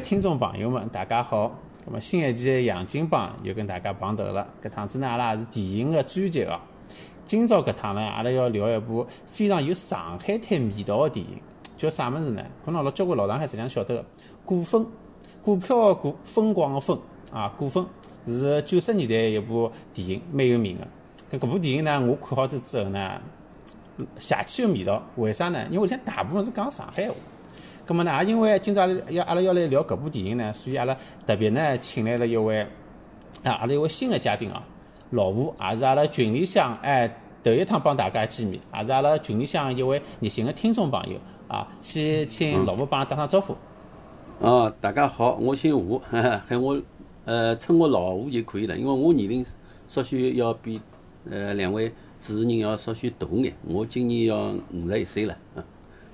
[0.00, 1.56] 听众朋友们，大家好。
[1.86, 4.46] 那么新一期的杨金榜又跟大家碰头了。
[4.62, 6.58] 搿趟子呢，阿拉也是电影的专辑哦。
[7.24, 11.38] 今朝搿趟呢，阿拉要聊一部非常有上海滩味道的电影，
[11.76, 12.42] 叫啥物事呢？
[12.64, 14.04] 可能老交关老上海实际上晓得个，
[14.44, 14.86] 股份，
[15.42, 16.98] 股票的股，风光的风
[17.32, 17.84] 啊，股份
[18.26, 20.88] 是九十年代一部电影，蛮有名的。
[21.30, 23.20] 搿搿部电影呢，我看好之之后呢，
[24.18, 25.64] 邪气的味道，为啥呢？
[25.70, 27.14] 因为里向大部分是讲上海话。
[27.86, 32.62] 咁么呢，也因为今朝阿拉要阿拉要来聊搿部电影呢，所以阿拉特别呢请来了一位
[33.42, 34.62] 啊，阿拉一位新的嘉宾啊，
[35.10, 37.06] 老吴，也是阿拉群里向哎
[37.42, 43.54] 头一趟帮大家见面，也是阿拉群里向一位热心的听众朋友啊，先请老吴帮打声招呼。
[44.40, 46.80] 哦，大家好，我姓吴， 喊我
[47.26, 49.44] 呃称我老吴就可以了，因为我年龄
[49.88, 50.80] 稍许要比
[51.30, 55.62] 呃两位主持人要稍许大眼，我今年要五十一岁了，啊，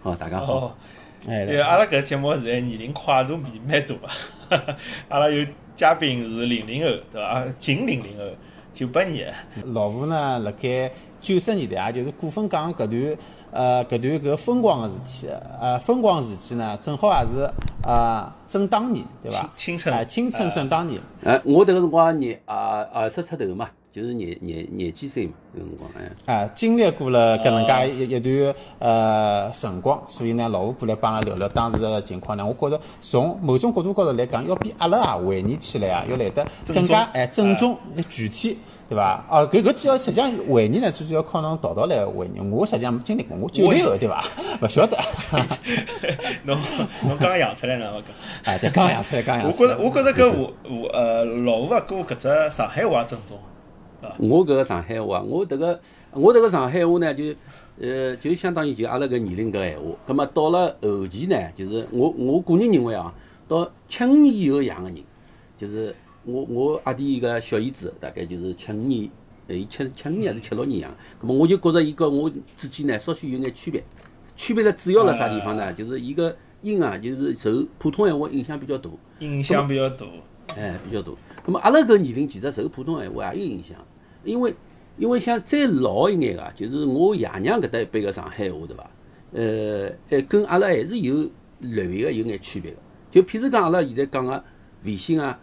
[0.03, 0.67] 好，大家好。
[0.67, 4.77] 哎，因为阿拉搿节目现在年龄跨度蛮蛮大个，
[5.09, 7.45] 阿拉有嘉宾是零零后，对伐？
[7.59, 8.25] 近零零后，
[8.73, 9.33] 九八年。
[9.67, 13.19] 老吴呢，辣盖九十年代，也就是股份港搿段
[13.53, 15.29] 呃搿段搿风光个事体，
[15.61, 17.51] 呃风光时期呢，正好也是
[17.85, 19.51] 呃正当年，对伐？
[19.55, 19.95] 青春。
[19.95, 21.01] 哎，青春正当年。
[21.25, 23.69] 哎，我迭个辰光廿二二十出头嘛。
[23.93, 26.35] 就是廿廿廿几岁嘛，搿辰光哎。
[26.35, 32.47] 啊，经历过了搿能介一一段呃辰光，所以呢，老吴过来帮阿拉聊聊当时的情况呢。
[32.47, 37.77] 我觉着从某种角度高头来讲，要比阿拉啊回忆起来啊，要来得更加哎正宗、
[38.09, 38.57] 具体，
[38.89, 39.25] 对伐？
[39.29, 42.41] 哦，搿搿主要实际上回忆呢，就是要靠侬淘淘来回忆。
[42.41, 44.23] 我实际上没经历过，我九零后对伐？
[44.63, 44.97] 勿晓得。
[46.45, 46.57] 侬
[47.03, 47.91] 侬刚养出来呢？
[47.93, 48.55] 我讲。
[48.55, 49.49] 啊，对，刚养出来，刚养。
[49.49, 53.37] 我觉着，我觉着搿吴吴呃老吴啊，跟我搿只上海话正宗。
[54.19, 55.81] 我搿个上海话，我迭个
[56.13, 57.25] 我迭个上海话呢，就
[57.81, 59.85] 呃就相当于就阿拉搿年龄搿闲话。
[60.07, 63.13] 葛末到了后期呢，就是我我个人认为啊，
[63.49, 64.99] 到七五年以后养个人，
[65.57, 65.95] 就是
[66.25, 69.11] 我我阿弟一个小姨子，大概就是七五年，
[69.49, 70.91] 伊七七五年还是七六年养。
[71.21, 73.83] 葛末我就觉着伊跟我之间呢，稍许有眼区别。
[74.37, 75.71] 区别了主要辣啥地方呢？
[75.75, 78.89] 就是伊个音啊，就是受普通闲话影响比较大。
[79.19, 80.07] 影响比较大。
[80.57, 81.13] 哎，比较大。
[81.45, 83.77] 葛末阿拉搿年龄其实受普通闲话也有影响。
[84.25, 84.55] 因为，
[84.99, 88.91] 因为像再老一眼个，就是我爷娘搿搭一辈个上海话，对伐？
[89.33, 92.79] 呃，还跟阿拉还是有略微个有眼区别个。
[93.11, 94.43] 就譬如讲，阿拉现在讲个
[94.85, 95.39] 微信啊，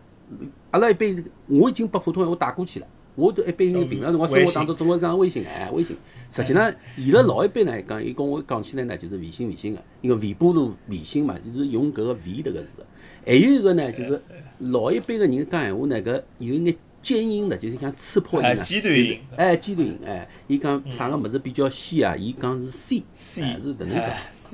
[0.72, 1.16] 阿拉一辈
[1.48, 2.88] 我已经把普通闲话带过去了。
[3.16, 5.96] 我都一般人平常辰光生活当中总归讲微信，哎，微信。
[6.30, 12.86] 实际上，伊拉老一辈呢讲，伊跟我讲起来呢，就是微信微信个，因为微波炉微信嘛，是用搿个微迭个字。
[13.26, 14.22] 还有一个呢，就是
[14.60, 16.76] 老一辈个人讲闲话呢，搿有眼。
[17.02, 22.16] 尖音的，就是像刺破音啊，尖端音，哎，尖端音，哎，伊讲啥个物事比较细啊？
[22.18, 23.42] 伊讲是 C，C。
[23.64, 23.96] 是迭能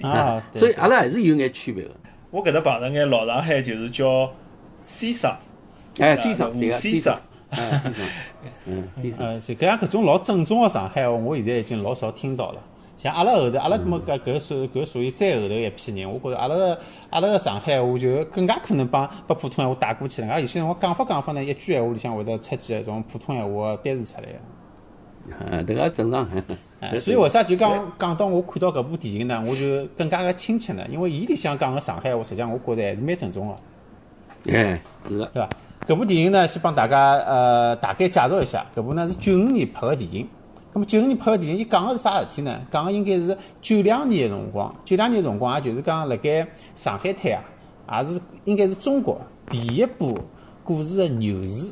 [0.01, 1.91] 讲啊，所以阿拉还是有眼区别个。
[2.29, 4.31] 我搿搭碰着眼老上海就是叫
[4.85, 5.35] 先生，
[5.99, 7.19] 哎，先生，先生，先生，
[8.67, 8.87] 嗯，
[9.17, 12.61] 呃，是搿样搿种老正宗的上海话，我现在已经老少听到了。
[13.03, 20.29] 像阿拉后头，阿拉搿么搿搿属搿属于再后头一批人，我觉着阿拉个阿拉个上海话就更加可能帮把普通闲话带过去了。
[20.29, 24.29] 啊，有些辰光讲法讲法呢，一句闲话里向会得出几个种普通闲话单词出来。
[25.51, 26.25] 嗯，迭个正常。
[26.97, 30.83] 所以为啥就讲讲到我看到搿部电影呢，我就更加个亲切呢？
[30.89, 34.53] 因为伊里向讲个上海话，实际上我觉着还是蛮正宗个。
[34.53, 35.49] 哎，是个，对伐？
[35.85, 40.25] 搿部电影呢，先帮大家呃大概介绍一下，搿部呢是九五年拍个电影。
[40.73, 42.59] 咁么九五年拍个电影，伊讲个是啥事体呢？
[42.71, 47.39] 讲个应该是九两年个辰光，九两年辰光，也就是讲辣盖上海滩
[47.85, 50.17] 啊，也是应该是中国第一部
[50.63, 51.71] 股市个牛市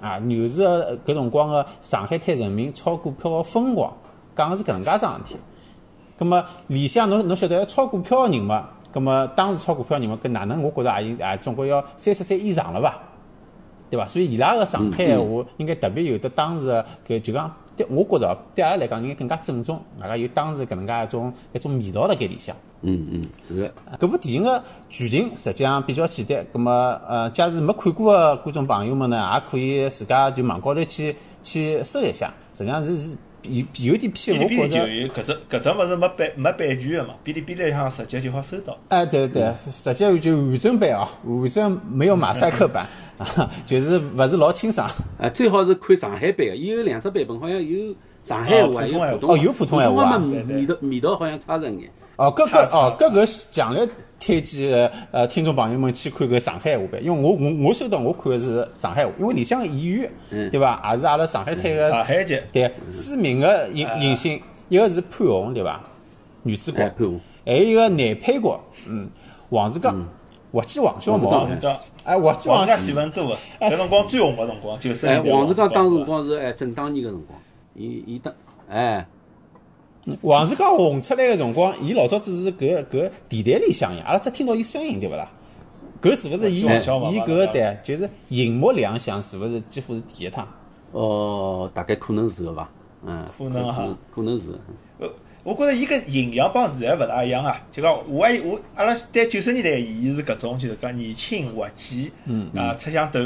[0.00, 3.92] 啊，牛市个搿辰光个上海滩人民炒股票个疯狂，
[4.34, 5.40] 讲个是搿能介桩事体。
[6.18, 8.70] 咁么里向侬侬晓得要炒股票个人嘛？
[8.94, 10.62] 咁么当时炒股票人嘛，搿哪能？
[10.62, 12.98] 我觉着也也总归要三十岁以上了吧？
[13.90, 14.06] 对伐？
[14.06, 17.54] 所以伊拉个上海闲话应该特别有得当时搿就讲。
[17.88, 22.54] 我觉着对阿拉来讲应该更加正宗，外加有当时搿能介一种一种味道辣盖里向。
[22.82, 23.72] 嗯嗯，是。
[23.98, 34.80] 搿部电影个剧情实际上比较简单，葛末呃，假如没看过个观众朋友们呢，也可以自家就网高头去去搜一下，实际上是是有有点偏，我觉着。
[34.80, 38.76] 就有搿只搿只物事没版没版权个嘛，哔哩哔哩上直接就好搜到。
[38.88, 42.86] 哎，对对对，实际就完整版哦，完整没有马赛克版。
[43.18, 44.88] 啊， 就是勿是老清爽。
[45.18, 51.90] 啊，最好是看上海版个，伊有两只版本，好像有上海话，有普通哦，有普通话嘛，味道味道好像差着眼。
[52.16, 53.88] 哦，搿个哦，搿个强烈
[54.20, 60.10] 推荐呃听众朋友们去看个上海话版，因为我我我收到我看的是上海话，因为里向演员
[60.50, 62.38] 对伐，也是阿拉上海滩个上海籍。
[62.52, 65.80] 对知名个影影星，一个是潘虹对伐，
[66.42, 69.08] 女主角，潘虹，还有一个男配角，嗯，
[69.50, 70.06] 王志刚。
[70.50, 75.30] 滑稽王小毛王，志刚，哎，滑稽王王志刚戏份多个，搿辰光最红个辰光，九十哎，年代。
[75.30, 77.38] 王志刚当辰光是哎正当年个辰光，
[77.78, 78.34] 伊伊当
[78.68, 79.06] 哎
[80.22, 85.30] 王志刚红出来个辰光，伊老早子是搿搿电台里向呀，阿拉只听到伊声音对勿啦？
[86.00, 90.48] 搿是勿是伊伊搿个对，就是荧幕亮相，是勿是几乎是第一趟？
[90.92, 92.70] 哦，大概可能是个伐，
[93.04, 94.46] 嗯，可能哈可能是，
[94.98, 95.06] 呃，
[95.42, 97.60] 我觉着伊搿形象帮现在勿大一样啊。
[97.70, 103.18] 就讲我还我阿拉在九十年代伊是搿种就是讲年轻滑稽，嗯啊，出响头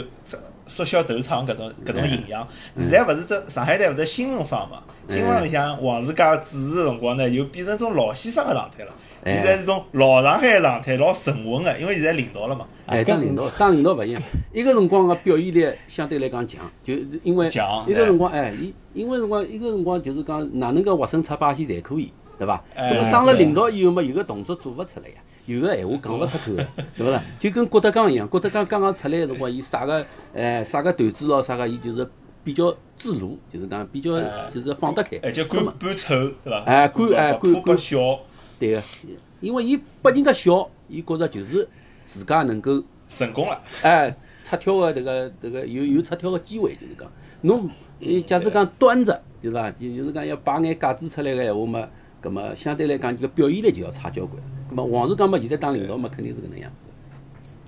[0.72, 2.46] 缩小头长搿种搿种形象。
[2.74, 4.82] 现在勿是得上海台勿是新闻坊嘛？
[5.08, 8.92] 新闻里向王自家主持个辰光呢，又变成种老先生个状态了。
[9.24, 12.66] 哎现在是种老上海个状态，老沉稳个，因为现在领导了嘛。
[12.86, 14.22] 哎，跟当领导，当领导勿一样。
[14.52, 22.62] 一个辰光个表现力相对来讲强，就因为强一个辰光，哎，伊因为辰光一个辰光就是讲哪能个活生出把戏侪可以，对伐？
[22.74, 25.14] 哎那么当了领导以后嘛，有个动作做勿出来呀，
[25.46, 26.66] 有个闲话讲勿出口个，
[26.96, 27.22] 对勿啦？
[27.40, 30.04] 就跟郭德纲一样，郭德纲刚刚出来个辰光，伊啥个
[30.34, 32.08] 哎啥个段子咯，啥个伊就是
[32.44, 35.18] 比较自如，就是讲比较哎就是放得开。
[35.22, 36.62] 而且敢敢丑，对伐？
[36.64, 37.98] 哎敢哎敢敢敢笑，
[38.60, 38.82] 对个，
[39.40, 41.68] 因为伊拨人家笑，伊觉着就是
[42.04, 42.82] 自家能够。
[43.08, 43.60] 成功了。
[43.82, 47.10] 哎，出挑个迭个迭个有有出挑个机会，就是讲，
[47.42, 47.68] 侬
[48.00, 49.70] 呃假使讲端着，对伐？
[49.72, 51.88] 就就是讲要摆眼架子出来个闲话嘛，
[52.22, 54.42] 葛么相对来讲，这个表现力就要差交关。
[54.74, 56.86] 葛么王志刚嘛，现在当领导嘛，肯定是搿能样子。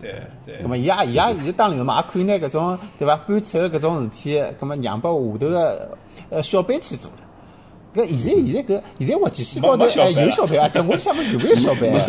[0.00, 0.14] 对
[0.44, 0.68] 对咁。
[0.68, 5.98] 么伊也伊也现在当领导嘛，也可以拿搿种对伐搬丑搿种事体，咁么让拨下头个
[6.30, 7.18] 呃小班去做了。
[7.94, 12.06] 搿现在现在搿现在滑稽戏高头哎没没小班了有小班啊，等我想问有没有小班啊？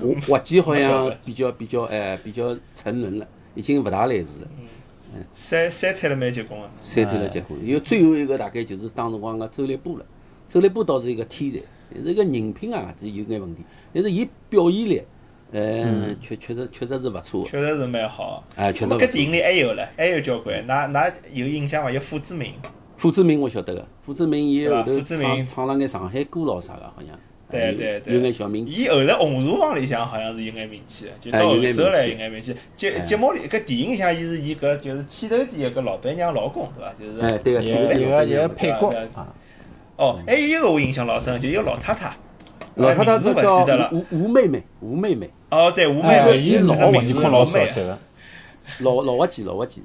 [0.00, 6.68] 我滑稽好像比较比较哎比较沉沦了，已经勿大来事了，嗯三三推了蛮结棍个。
[6.82, 7.58] 三推了结婚。
[7.66, 10.04] 有最后一个大概就是当辰光个周立波了，
[10.48, 13.62] 周立波倒是一个天才，但是个人品啊这有眼问题，
[13.92, 15.02] 但是伊表现力，
[15.52, 17.42] 呃，确确实确实是勿错。
[17.42, 17.50] 的。
[17.50, 18.42] 确实是蛮好。
[18.56, 21.90] 哎确实搿电影里还有唻，还有交关，㑚㑚有印象伐？
[21.90, 22.54] 有傅志明，
[22.96, 25.46] 傅志明我晓得个，傅志明伊后头傅志明。
[25.46, 27.18] 唱唱了眼上海歌咯啥个，好像。
[27.46, 28.82] 对对对，有眼小名气。
[28.82, 31.82] 伊后来红厨房里向好像是有眼名气的，就哎到后有眼名气。
[31.82, 32.56] 首来有眼名气。
[32.74, 36.92] 节节目里搿电影里向，伊是伊搿就是剃头店个搿老板娘老公，对伐？
[36.94, 38.92] 就是哎，对个，有对有个有个配角
[39.96, 42.16] 哦，还有一个我印象老深，就一个老太太，
[42.74, 43.90] 老太太是勿记得了。
[43.90, 47.80] 叫吴吴妹妹，吴妹妹，哦，对，吴妹哎，妹，伊老搿只名字老熟悉。
[47.80, 47.98] 个。
[48.80, 49.82] 老老滑稽，老滑稽。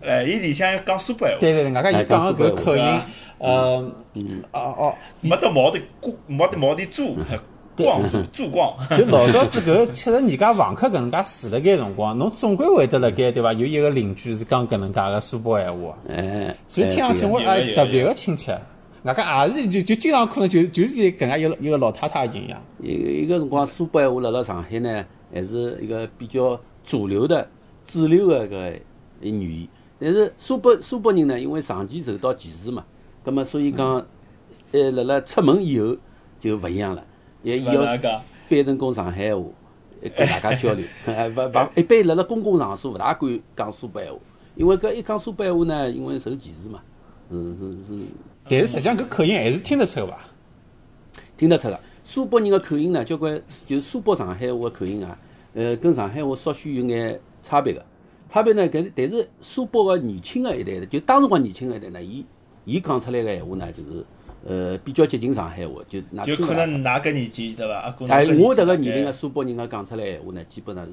[0.00, 3.06] 哎，伊里向要讲苏北话，对对对，外加伊讲个搿口音哎，
[3.38, 3.92] 呃，
[4.52, 7.16] 哦哦，没得毛的光，没得毛的珠，
[7.76, 8.74] 光珠珠光。
[8.96, 13.52] 就老早子搿七十年家房客搿能介住辣盖辰光，侬总归会得辣盖对伐？
[13.52, 18.58] 有一个邻居是讲搿能介个苏北闲话，哎，所以听上去哎我哎特别个亲切。
[19.04, 22.60] 外加也是就就经常可能就就是搿能介一个一个老太太个形象。
[22.82, 27.48] 一个一个辰光苏北话辣辣上海呢，还是一个比较主流的、
[27.84, 28.80] 主流的搿
[29.22, 29.68] 语言。
[29.98, 32.84] 但是苏北苏北人呢，因为长期受到歧视嘛，
[33.24, 34.04] 葛么所以讲，
[34.72, 35.96] 呃，辣辣出门以后
[36.38, 37.02] 就勿一样了，
[37.42, 37.96] 也伊勿要，
[38.46, 39.42] 翻成讲上海话，
[40.02, 40.84] 跟大家交流。
[41.06, 44.18] 勿勿一般辣辣公共场所勿大敢讲苏北话，
[44.54, 46.80] 因为搿一讲苏北话呢，因为受歧视嘛，
[47.30, 48.06] 是是是
[48.48, 50.18] 但是实际上搿口音还是听得出个伐？
[51.36, 51.80] 听得出个。
[52.04, 55.18] 苏北人个口音呢，交关就是苏北上海话个口音啊，
[55.54, 57.84] 呃，跟上海话稍许有眼差别个。
[58.28, 62.24] 差别呢，搿但是苏北个年轻个一代呢，就当辰光年轻个一代呢，伊
[62.64, 64.04] 伊讲出来个闲话呢，就是
[64.46, 67.94] 呃比较接近上海话，就㑚就可能㑚搿年纪对伐？
[68.08, 70.92] 哎，我迭个年龄个苏北人个讲出来闲话呢，基本上是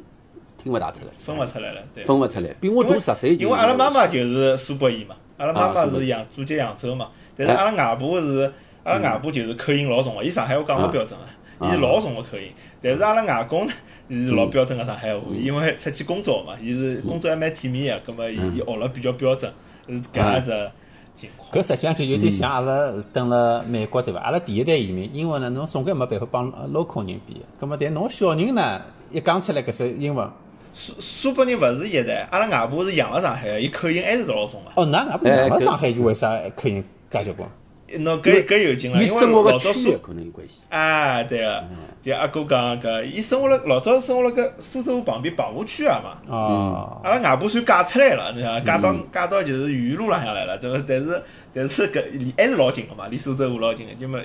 [0.64, 2.06] 听勿大出来，分勿出来了，对。
[2.06, 3.36] 分勿出来，比我因为大十岁。
[3.36, 8.52] 因为阿拉妈妈就是苏北人嘛，阿拉妈妈是扬祖籍扬州嘛，但是阿拉外婆是
[8.84, 12.50] 阿拉外婆就是口音老重个，伊上海话讲勿标准个，伊是老重个口音。
[12.82, 13.74] 但是阿拉外公呢
[14.08, 19.52] 伊是老标准个上海话，因为出去工作嘛，伊是工作还蛮体面个，葛末伊伊学了比较标准，
[19.90, 20.72] 是搿样一只
[21.16, 21.52] 情况。
[21.52, 24.20] 搿实际上就有点像阿拉蹲辣美国对伐？
[24.22, 27.42] 阿拉第一代移民，英文呢侬总归没办法帮 local 人比。
[27.60, 30.28] 葛末但侬小人呢一讲出来搿首英文，
[30.74, 34.70] 苏苏北人勿是一代，阿拉外婆是养了上海个，伊口音还是老重个。
[34.76, 37.48] 哦，㑚外婆养了上海，伊为啥口音介结棍？
[37.90, 40.56] 喏，搿搿有劲了，因为老早苏可能有关系。
[40.70, 41.64] 啊，对个，
[42.02, 46.18] 就阿哥讲搿，伊生活了老早生活了搿苏州旁边棚户区啊嘛。
[46.28, 50.84] 哦，阿拉外婆算嫁出来了，你讲嫁到嫁到就是豫路浪向来了，对伐？
[50.88, 54.20] 但是但是搿离还是老近个嘛，离苏州河老近个，就么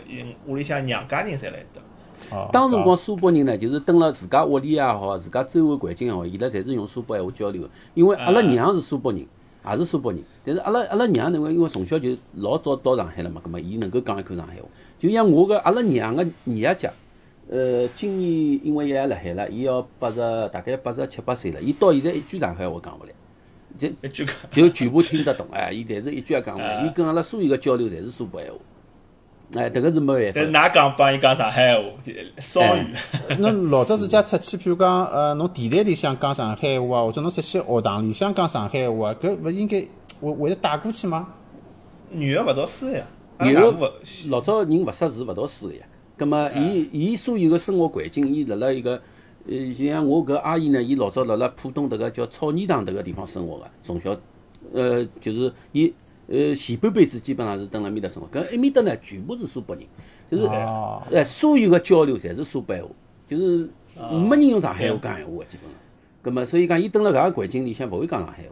[0.47, 1.83] 屋里向娘家人侪来得。
[2.31, 7.71] 哦当辰光苏北人呢，就是蹲辣自家屋里也好，自家周围环境也好，伊拉侪是用苏北闲话交流的。
[7.95, 9.27] 因为阿拉娘是苏北人，
[9.71, 14.69] 也是苏北人，但是阿拉阿拉娘呢，因为因为从小就老早到上海了嘛，葛末伊能够讲一口上海话。
[14.99, 16.91] 就像我个阿拉娘个二阿姐，
[17.49, 20.17] 呃，今年因为伊还辣海了，伊要八十
[20.53, 23.13] 大概八十七八岁了，伊到现在一句上海话讲勿来，
[24.11, 28.59] 就就全部听得懂哎，伊但是一句也讲勿来，伊跟阿拉所有个交流侪是苏北闲话，
[29.55, 30.69] 哎，迭个是没但是办法。
[30.69, 32.87] 㑚讲帮伊讲上海话，就双语。
[33.41, 39.81] 侬老早自家出去，譬如讲，呃，侬电台里向讲上海话啊，或者侬出去学堂里向讲上海话啊，搿勿应该
[40.21, 41.29] 会会得带过去吗？
[42.11, 43.05] 女个勿读书呀，
[43.39, 43.95] 阿拉有外婆个
[44.29, 45.81] 老早人勿识字勿读书个呀，
[46.19, 49.01] 葛末伊伊所有个生活环境，伊辣辣一个
[49.47, 54.15] 呃，就像我搿阿姨呢，伊老早辣辣浦东迭个叫草泥塘迭个地方生活个，从小
[54.75, 55.91] 呃就是伊
[56.29, 59.85] 呃前半辈子基本上是蹲辣埃面搭生活，搿埃面搭呢全部是苏北人，
[60.31, 62.89] 就是哦呃所有个交流侪是苏北话，
[63.27, 65.73] 就是没人用上海话讲闲话个基本上。
[66.21, 68.49] 葛末所以讲，伊蹲辣搿个环境里向勿会讲上海话。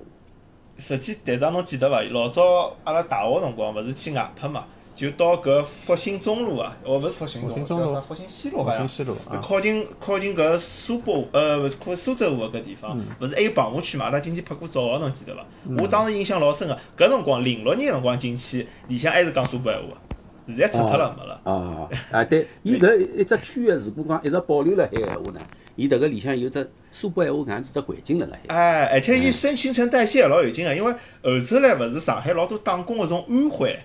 [0.79, 2.03] 实际队长侬记得伐？
[2.03, 4.67] 老早阿拉大学辰光勿是去外拍嘛，
[4.97, 8.01] 就到搿复兴中路啊，哦，勿是复兴中路，叫啥？
[8.01, 8.81] 复兴西路好像。
[8.81, 14.07] 复兴西路啊靠近靠近搿苏北呃，勿是靠苏州河搿地方，勿是还有棚户区嘛？
[14.07, 15.45] 阿拉进去拍过照个，侬记得伐？
[15.83, 19.99] 我当时印象老深个，搿辰光零六年辰光进去，里向还是讲苏北闲话，
[20.47, 21.41] 现在拆脱了没了。
[21.45, 25.41] 哦啊，对， 伊搿一只区域如果讲一直保留辣海个闲话呢，
[25.77, 28.55] 伊迭个里向有只苏北闲话搿样子只环境辣辣海。
[28.55, 33.79] 哎，而且伊新新陈代谢也老有劲个，因为后头来勿是上海老多打工个从安徽、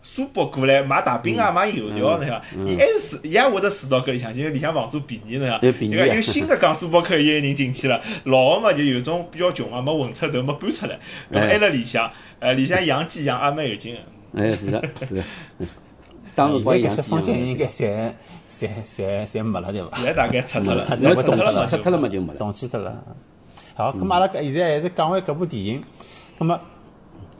[0.00, 2.42] 苏北过来买大饼啊、买油条，对伐？
[2.66, 5.56] 伊还是住伊也会得住到搿里向，就里向房租便宜，对伐？
[5.56, 10.98] 就对便宜有新个讲苏北口音个人进去了， 老个嘛就有种比较穷啊，没混出头，没搬出来，
[11.30, 14.00] 那么还辣里向，呃，里向养鸡养也蛮有劲个。
[14.42, 15.22] 哎，是的，是的。
[16.34, 18.14] 当时光现在搿些养鸡坊间应该养侪
[18.48, 19.96] 侪侪侪没了，对伐？
[19.96, 22.38] 现在大概拆脱了，脱了嘛，拆脱了嘛就没了。
[22.38, 23.04] 动起脱了。
[23.74, 25.82] 好，咁阿拉现在还是讲回搿部电影。
[26.38, 26.60] 咁么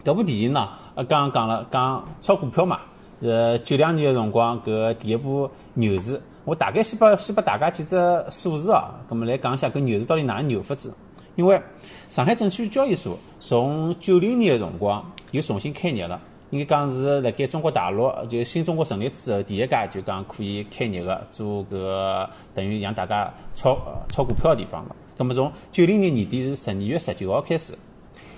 [0.05, 2.81] 搿部电影呢，呃，刚刚讲了讲炒股票嘛，
[3.21, 7.97] 呃，九两年个辰光搿第一部牛市，我大概先拨先拨大家几只
[8.29, 10.93] 数字哦，搿么来讲一下搿牛市到底哪能牛法子。
[11.37, 11.63] 因为
[12.09, 16.21] 上海证券交易所从九零年个辰光又重新开业了。
[16.51, 23.79] 应该讲是辣盖中国大陆，就新中国成立之后，第一家就讲可以开业个，做搿等于让大家炒
[24.09, 24.97] 炒股票个地方了。
[25.17, 27.79] 咁么从九零年年底是十二月十九号开始，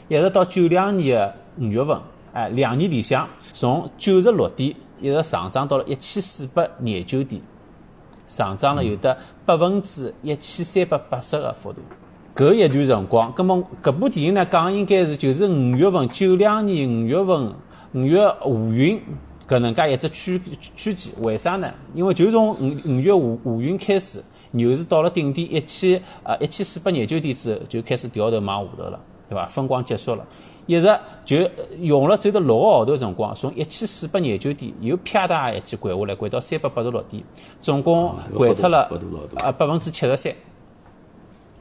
[0.09, 1.99] 一直到九两年个五月份，
[2.33, 7.41] 哎，两年里向从九十六点一直上涨到了一千四百廿九点，
[8.27, 11.81] 上涨了有得百分之一千三百八十个幅度。
[12.37, 17.53] 搿一段辰光，葛么搿部电影呢讲应该是就是五月份九两年五月份
[17.93, 19.03] 五月下旬
[19.49, 20.41] 搿能介一只区
[20.77, 21.69] 区间，为啥呢？
[21.93, 24.23] 因为就从五五月下下旬开始，
[24.53, 29.47] 牛市到了顶点一千呃一千四百廿九点之后，就开始掉头往下头了，对伐？
[29.47, 30.25] 风光结束了，
[30.71, 31.37] 一直就
[31.81, 37.21] 用了只有得六个号头辰光，从一千四百廿九点又啪嗒一记掼下来，掼到三百八十六点，
[37.61, 40.33] 总共掼脱了幅度老大呃百分之七十三。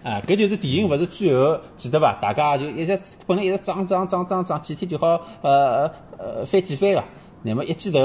[0.04, 2.14] 啊，搿就是电影，勿是最后记得伐？
[2.22, 7.04] 大家就一直本来一直涨涨涨涨涨，几天就好呃呃翻几番个，
[7.42, 8.00] 那么一记头，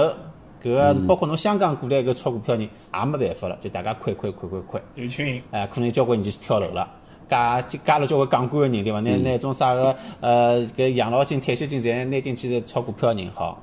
[0.62, 6.88] 搿个包括侬香港过来搿炒股票人也没办法了，就大家亏亏亏亏亏，有群人，哎，可能交关人就去跳楼了。
[7.28, 9.00] 加加了交关杠杆个人对伐？
[9.00, 13.62] 拿拿种啥个呃搿养老金、退休金侪拿进去炒股票个人好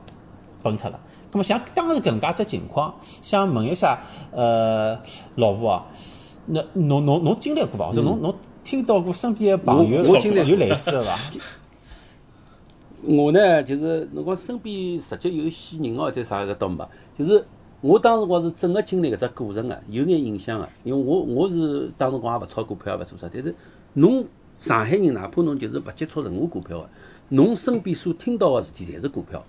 [0.61, 0.99] 崩脱了。
[1.31, 4.01] 咁么像当时搿能介只情况，想问一下
[4.31, 4.99] 呃
[5.35, 5.85] 老吴啊，
[6.47, 7.87] 那侬侬侬经历过伐？
[7.87, 11.17] 或者侬侬听到过身边个朋友我我经历过有类似个伐？
[13.03, 16.85] 我呢，就是侬讲身边直接有死人哦，或者啥个倒没，
[17.17, 17.43] 就是
[17.81, 20.69] 我当时光是整个经历搿只过程个，有眼印象个。
[20.83, 23.53] 因为我我是当时光也勿炒股票，也勿做啥，但是
[23.93, 24.23] 侬
[24.57, 26.89] 上海人，哪怕侬就是勿接触任何股票个，
[27.29, 29.43] 侬身边所听到个事体侪是股票。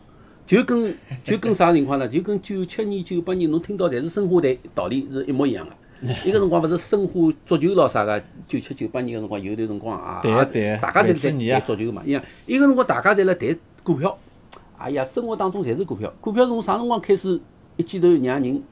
[0.44, 0.92] 就跟
[1.24, 2.08] 就跟啥情况呢？
[2.08, 5.72] 就跟九七年、九八年侬听到侪是申花队道理是一模一样个。
[6.26, 12.20] 一个辰光勿是申花足球咯啥个，九七九八年个辰光有段辰光啊，对啊对啊大家侪在谈足球嘛，一样。
[12.46, 14.18] 一个辰光大家侪辣谈股票，
[14.76, 16.12] 哎呀，生活当中侪是股票。
[16.20, 17.40] 股票从啥辰光开始
[17.76, 18.62] 一记头让人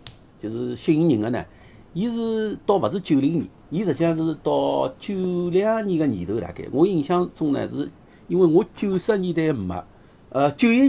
[0.43, 1.45] 就是吸引人个呢？
[1.93, 6.65] 伊是倒勿是九零年，伊实际上是到九两年个年头大概。
[6.71, 7.91] 我印象中呢，是
[8.29, 9.83] 因为我九十年代末，
[10.29, 10.89] 呃，九一，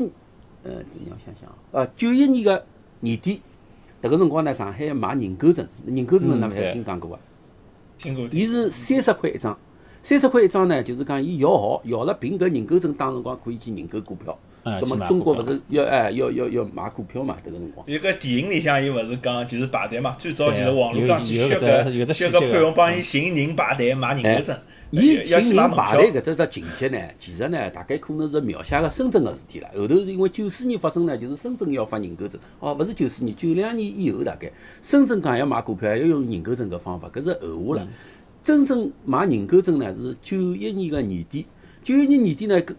[0.63, 2.65] 呃，让我想想啊，呃，九一年个
[2.99, 3.41] 年底，
[4.01, 7.19] 迭个辰光呢，上海买认购证，认购证嗯侬勿对听讲过伐？
[7.97, 8.27] 听过。
[8.31, 9.57] 伊是三十块一张，
[10.03, 14.37] 三十块一张呢，就是讲伊摇号，摇了凭搿认购证当辰光可以去认购股票。
[14.63, 17.37] 么中国勿是要哎要要要买股票嘛？
[17.45, 17.85] 迭个辰光。
[17.87, 24.55] 有个电影里向，伊勿是讲就是排队嘛，最早就是网络有讲去有削个削个潘虹帮伊寻人排队买认购证，
[24.91, 26.11] 伊寻人排队。
[26.11, 29.69] 搿只只情节呢，其实呢，大概可能是描写个深圳个事体了。
[29.75, 34.51] 后头是因为九四年发生呢，就是深圳要发认购证，哦，勿是九四年，九两年以后大概，
[34.81, 37.87] 深圳讲要买股票要用认购证搿方法，搿是后话了。
[38.43, 41.45] 真正买认购证呢是九一年个年底，
[41.83, 42.75] 九一年年底呢，搿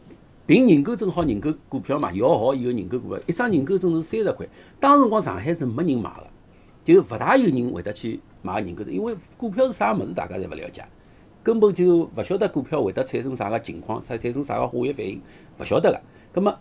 [0.47, 4.47] 凭认购证好认购股票嘛，摇号以后认购股票，一张认购证是三十块，
[4.81, 6.27] 当时辰光上海是没人买个，
[6.85, 10.85] 就勿大有人会得去买认购证，因为股票是啥物事大家侪勿了解。
[11.45, 15.21] 根本就勿晓得股票会得产生啥个情况，产产生啥个化学反应，
[15.59, 16.01] 勿晓得个。
[16.33, 16.55] 葛么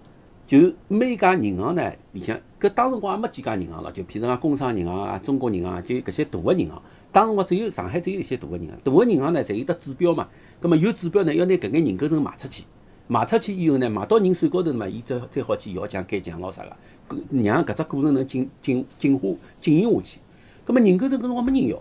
[0.48, 6.82] 就每家银行呢里向，搿当时辰光也没几家银行了，就譬如讲工商银行啊、中国银行啊，就搿些大个银行。
[7.12, 10.28] 当时辰光只有上海只有一些大个银行，大个银行呢侪有得指标嘛。
[10.60, 12.64] 葛么有指标呢，要拿搿眼认购证卖出去，
[13.12, 16.74] 卖出去以后呢，卖到人手高头嘛，伊再再好去摇奖改奖咾啥个，
[17.10, 19.28] 搿让搿只过程能进进进化
[19.60, 20.20] 进行下去。
[20.64, 21.78] 葛么认购证搿辰光没人要，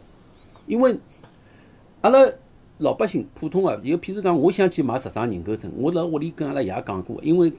[0.66, 0.98] 因为
[2.00, 2.18] 阿拉
[2.78, 7.52] 老百姓普通个，就譬如讲，我想去买十张认购证，我辣屋里跟阿拉爷讲过，因为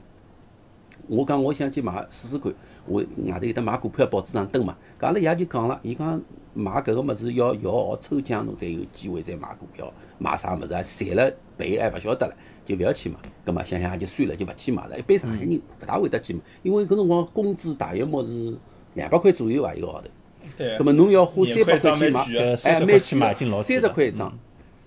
[1.07, 2.53] 我讲我想去买试试看，
[2.85, 6.21] 我外头有得买股票报纸上登嘛，搿阿拉爷就讲了，伊讲
[6.53, 12.35] 买搿个物事要摇号抽奖，侬才有机会再买股票，买啥物事啊，赚了赔还勿晓得了，
[12.71, 13.15] 就勿要去买。
[13.45, 14.97] 葛末想想也就算了，就勿去买了。
[14.97, 18.55] 一般上海人勿大会得去买，因为搿辰光工资大约莫是
[18.93, 20.07] 两百块左右伐一个号头。
[20.57, 24.39] 对葛，么侬要花三百块块去买哎，30蛮块去买已经老三十块一张，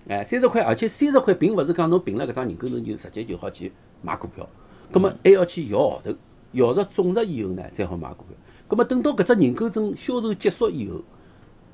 [0.07, 4.47] 哎，三十块，而且三十块并勿是讲侬凭了搿张人格证就直接就好去买股票，
[4.91, 6.13] 葛么还要去摇号头，
[6.51, 8.35] 摇着中了以后呢，才好买股票。
[8.67, 11.01] 葛么等到搿只认购证销售结束以后，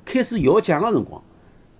[0.06, 1.22] 开始摇奖个辰光，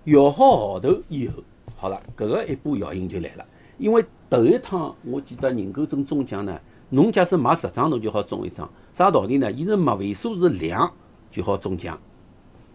[0.04, 1.42] 摇好号头以后，
[1.76, 3.44] 好了，搿个一波效应就来了。
[3.78, 6.58] 因为头一趟我记得人格证中奖呢，
[6.88, 9.52] 侬假使买十张侬就好中一张，啥道理呢？
[9.52, 10.90] 伊是买尾数是两
[11.30, 11.98] 就好中奖。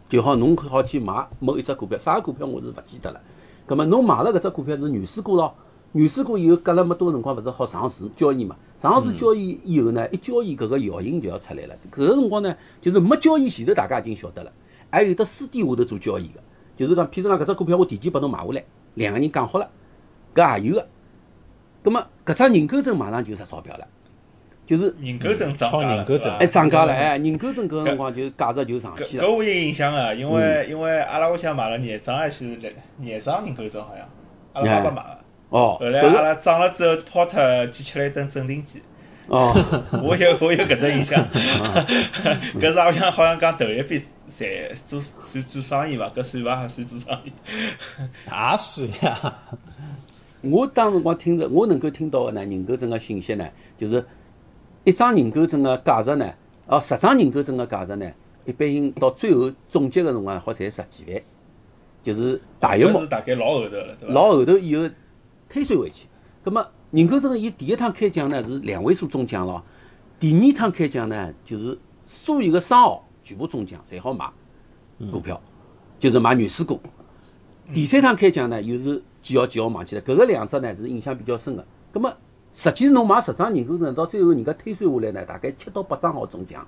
[0.08, 3.20] 就好侬好去买某一只股票，啥股票我是勿记得了。
[3.66, 5.52] 葛末侬买了搿只股票是原始股咯，
[5.94, 8.56] 原始股以后隔了没多辰光，勿是好上市交易嘛？
[8.78, 11.74] 上市交易以后呢，一交易搿个效应就要出来了。
[11.92, 14.52] 搿个辰光呢，就是没交易前头大家已经晓得了，
[14.92, 16.40] 还有得私底下头做交易个，
[16.76, 19.68] 就是讲譬如讲搿只股票我提前拨侬买下来，两个人讲好了，
[20.36, 20.88] 搿也有个。
[21.88, 23.88] 葛么搿张认购证马上就值钞票了，
[24.66, 29.24] 就是认购证涨炒价了，哎涨价了，哎，认购证搿个辰光就价值就上去了。
[29.24, 34.06] 搿搿我有印象个，因为因为阿拉屋里向买了廿张还是两廿张认购证好像，
[34.52, 35.18] 阿拉爸爸买个。
[35.50, 38.84] 哦，后来阿拉涨了之后抛脱，去吃了一顿镇定剂。
[39.28, 39.54] 哦。
[40.04, 41.26] 我有我有搿只印象
[42.60, 43.98] 搿是好像好像讲头一笔
[44.28, 44.50] 赚
[44.86, 46.10] 做算做生意伐？
[46.10, 46.64] 搿算伐？
[46.68, 47.32] 算做生意。
[48.26, 49.34] 也算呀，
[50.42, 53.48] 我当辰光听着，我能够听到个呢，认购证个信息呢，
[53.78, 54.06] 就是
[54.84, 56.34] 一张认购证个价值呢，
[56.68, 58.12] 哦，十张认购证个价值呢，
[58.46, 61.22] 一般性到最后总结个辰光好才十几万，
[62.04, 64.14] 就是大约大概老后头了，对伐？
[64.14, 64.90] 老后头以后
[65.50, 66.08] 推算回去。
[66.44, 69.62] 葛么认购证伊第一趟开奖呢是两位数中奖咯，
[70.20, 74.30] 第二趟开奖呢就是所有个商号全部中奖，侪好买
[75.12, 75.42] 股票，
[76.00, 76.80] 就是买原始股。
[77.74, 81.66] 第三趟开奖呢又是几号几号忘记了，搿个两只呢是印象比较深个。
[81.92, 82.14] 葛么
[82.54, 86.66] 实际侬买十张认购证，到最后人家推算下来呢，大概七到八张好中奖。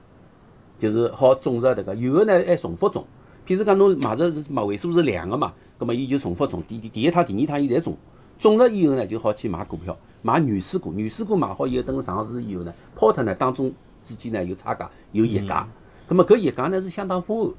[0.79, 3.05] 就是好中着迭个，有个呢还重复中。
[3.45, 7.97] 譬如讲侬买着是买位数是两个嘛，葛么伊就重复中，第第第一趟、第二趟伊侪中，
[8.37, 13.73] 中了以后呢就好去买股票，买原始股，原始股买好以后等上市以后呢，抛脱呢当中
[14.05, 15.67] 之间呢有差价，有溢价，
[16.07, 17.53] 葛么搿溢价呢是相当丰厚。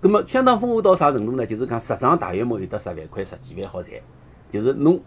[0.00, 1.46] 葛么相当丰厚到啥程度呢？
[1.46, 3.94] 就是讲十张大约莫有得十万块、十几万好赚，
[4.50, 4.98] 就是侬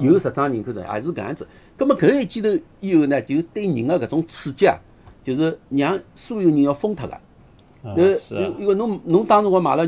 [0.00, 1.46] 有十张人口证也是搿样子。
[1.76, 2.48] 葛么搿一记头
[2.80, 4.76] 以后呢，就对人个搿种刺激啊，
[5.22, 7.14] 就是让所有人要疯脱个。
[7.14, 9.86] 啊呃，因因为侬侬当辰光买了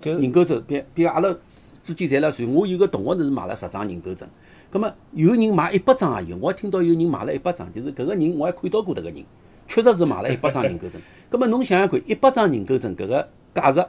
[0.00, 1.34] 搿人格证，比比如阿拉
[1.82, 4.26] 之间侪辣算，我有个同学是买了十张人格证，
[4.70, 9.24] 葛么有人买一百张也有，我还听到有人买了一百张，就是搿个人我还看到过迭个人，
[9.66, 11.00] 确实是买了一百张人格证。
[11.28, 13.84] 葛么侬想想看，一百张人格证搿个价值，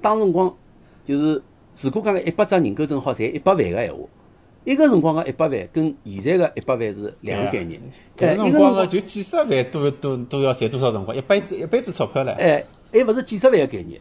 [0.00, 0.54] 当辰光
[1.06, 1.42] 就是
[1.80, 3.98] 如果讲一百张人格证好赚一百万个闲话，
[4.64, 7.80] 一个辰光个一百万跟现在个一百万是两个概念。
[8.18, 11.16] 哎，搿辰一个辰光光个就几十万都都都要赚多少辰光？
[11.16, 12.32] 一辈子一辈子钞票唻。
[12.34, 14.00] 哎，还勿是几十万个概念。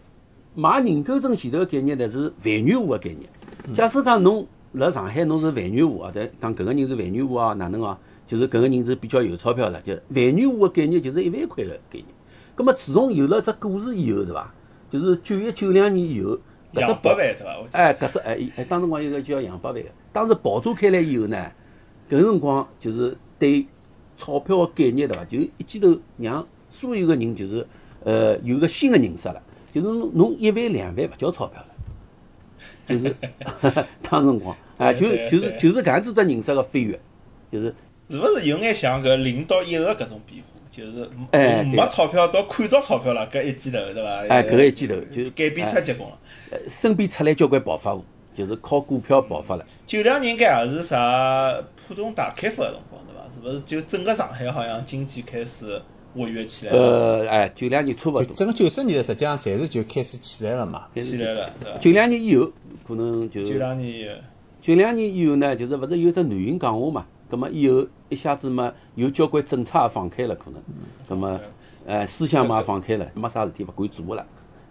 [0.56, 3.30] 买人格证前头个概念呢是万元户个概念。
[3.76, 7.98] 假使讲侬辣上海侬是万元户啊，对，讲搿个人是万元户啊，哪能啊？
[8.26, 12.06] 就是搿个人是比较有钞票了，就万元户个概念就是一万块个概念。
[12.56, 14.54] 葛么自从有了只股市以后，对伐？
[15.00, 16.40] 就是九一九两年以后，搿
[16.74, 17.78] 只两百万对伐？
[17.78, 21.52] 哎，搿只哎哎，当辰光有个叫杨百万个，当时爆炸开来以后呢，
[22.10, 23.66] 搿辰光就是对
[24.16, 25.24] 钞票个概念对伐？
[25.26, 27.66] 就一记头让所有个人就是
[28.04, 31.68] 呃有个新个认识了，就是侬侬一万两万勿叫钞票了，
[32.88, 33.16] 就是
[34.10, 37.00] 当辰光哎，就就是就是搿样子只认识个飞跃，
[37.52, 37.74] 就是
[38.10, 40.60] 是勿是有眼像搿零到一个搿种变化？
[40.78, 44.10] 就是哎没钞票到看到钞票了，搿一记头对伐？
[44.30, 46.16] 哎搿个一记头就改变太结棍了。
[46.52, 49.66] 呃身边出来交关暴发户，就是靠股票暴发了。
[49.88, 53.28] 九两年应该也是啥浦东大开发个辰光对伐？
[53.28, 55.82] 是勿是就整个上海好像经济开始
[56.16, 60.86] 活跃起来了，呃，哎，九两年差勿多，就整个九十年代实际上侪是就开始起来了嘛。
[60.96, 61.78] 起来了对伐？
[61.80, 62.52] 九两年以后
[62.88, 64.16] 可能就九两年
[64.62, 67.06] 九两年以后呢，就是勿是有只南云讲话嘛？
[67.30, 70.62] 葛末以后一下子嘛，有交关政策也放开了，可能，
[71.08, 71.40] 葛么，
[71.86, 74.26] 呃，思想嘛也放开了， 没啥事体勿敢做了，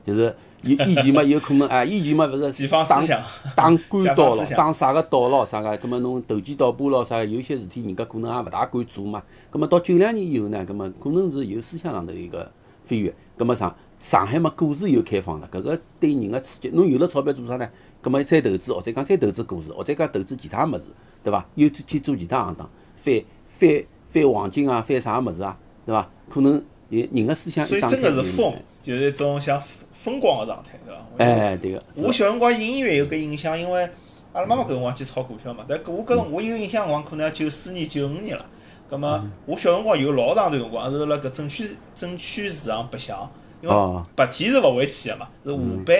[0.04, 3.20] 就是以以前嘛有可能啊，以前嘛勿是解放思打想
[3.54, 9.22] 打官解倒咯，放思想打啥个道咯，啥个，葛么侬投机倒把咯啥，有些事体人家可能也勿大敢做嘛。
[9.50, 12.50] 葛么到九两年以后呢，葛么可能是有思想上头一个
[12.84, 17.68] 飞跃，葛么上上海嘛股市又开放了，搿个对人个刺激，侬有了钞票做啥呢？
[18.02, 20.84] 葛么再投资，或者讲再投资股市，或者讲投资其他物事，
[21.24, 21.44] 对伐？
[21.56, 22.70] 又去去做其他行当，
[23.06, 26.10] 翻翻翻黄金啊，翻啥物事啊，对伐？
[26.28, 26.52] 可能
[26.88, 29.60] 人人个思想所以真个是疯，就是一种像
[29.92, 31.02] 疯狂个状态对伐？
[31.18, 33.88] 哎，对个，我小辰光隐约有搿印象，因为
[34.32, 38.44] 阿拉妈妈搿辰光去炒股票嘛，但搿我搿辰我有印象辰光可能要九四年、九五年了。
[38.88, 43.28] 葛末我小辰光有老长段辰光是辣搿证券证券市场白相，
[43.60, 45.96] 因为哦白天是勿会去个嘛，是下班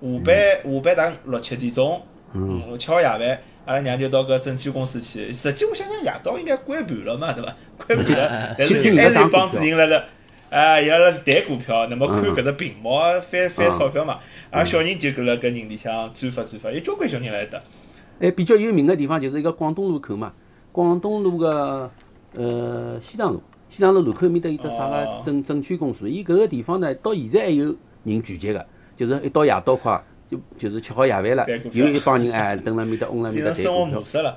[0.00, 2.02] 下班下班大概六七点钟，
[2.34, 5.30] 嗯，吃好夜饭，阿拉娘就到搿证券公司去。
[5.32, 7.54] 实际我想想，夜到应该关盘了嘛，对伐？
[7.86, 10.04] 关盘了，但是还是有帮子人辣辣。
[10.48, 14.18] 啊，伊拉辣谈股票，那么看搿只屏幕翻翻钞票嘛，
[14.50, 17.60] 啊，小人就搿辣搿人里向转发转发，有交关小人来得。
[18.20, 20.32] 哎，比较有名个地方就是一个广东路口嘛，
[20.70, 21.90] 广东路个
[22.34, 27.74] 呃西塘路，西塘路路口面搭有只啥个哦证证券公司，伊搿个地方呢，到现在还有
[28.04, 28.64] 人聚集个，
[28.96, 34.04] 就是一到夜到快，就就是吃好夜饭了谈股，票有一帮人哎蹲辣面搭，嗡辣面搭生活模。
[34.04, 34.36] 式了。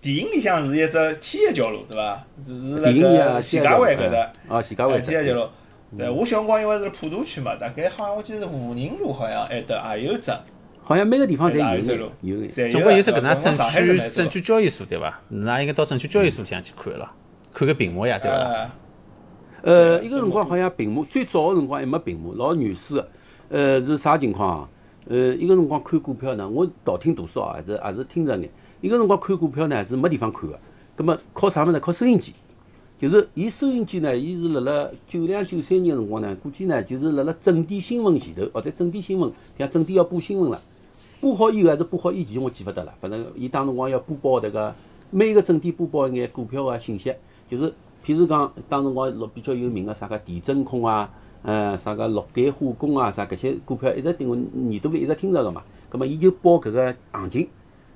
[0.00, 2.24] 电影里向是一只天一桥路，对伐？
[2.46, 5.42] 是是辣电影里啊搿徐家汇搿搭，哦，徐家汇哎天一条搭。
[5.42, 5.50] 路。
[5.98, 10.30] 对，我小辰光因为是普陀区嘛，大概好像我记得是武宁路，好像埃搭也有只，
[10.82, 12.50] 好像每个地方侪哪有只路有眼，有眼。
[12.50, 13.20] 侪总归有只搿个。
[13.20, 15.20] 能证券证券交易所对伐？
[15.32, 17.10] 㑚应该到证券交易所里向去看了，
[17.52, 18.36] 看个屏幕呀，对伐？
[18.36, 18.74] 啊，
[19.62, 23.08] 呃，对一个辰光好像屏幕最早个辰光还没屏幕，老原始个。
[23.50, 24.68] 呃，是啥情况啊？
[25.10, 28.48] 呃，一个辰光看股票呢，我道听途说啊，还是还是听着眼。
[28.80, 30.56] 一个辰光看股票呢是没地方看个，
[30.94, 31.80] 葛么靠啥物事？
[31.80, 32.32] 靠收音机。
[32.96, 40.60] 就是伊收音机呢，伊是辣辣九两九三年辰光呢，估计呢就是辣辣正点新闻前头，或者正点新闻，像正点要播新闻了，
[41.20, 42.94] 播好以后还是播好以前，我记勿得了。
[43.00, 44.72] 反正伊当辰光要播报迭个
[45.10, 47.12] 每个正点播报一眼股票个信息，
[47.48, 47.68] 就是
[48.04, 51.10] 譬如讲当辰光老比较有名个啥个地真空啊，
[51.42, 55.62] 呃啥个氯碱化工啊，啥搿些股票一直对我耳朵里一直听着个嘛。
[55.88, 57.48] 葛末伊就报搿个行情，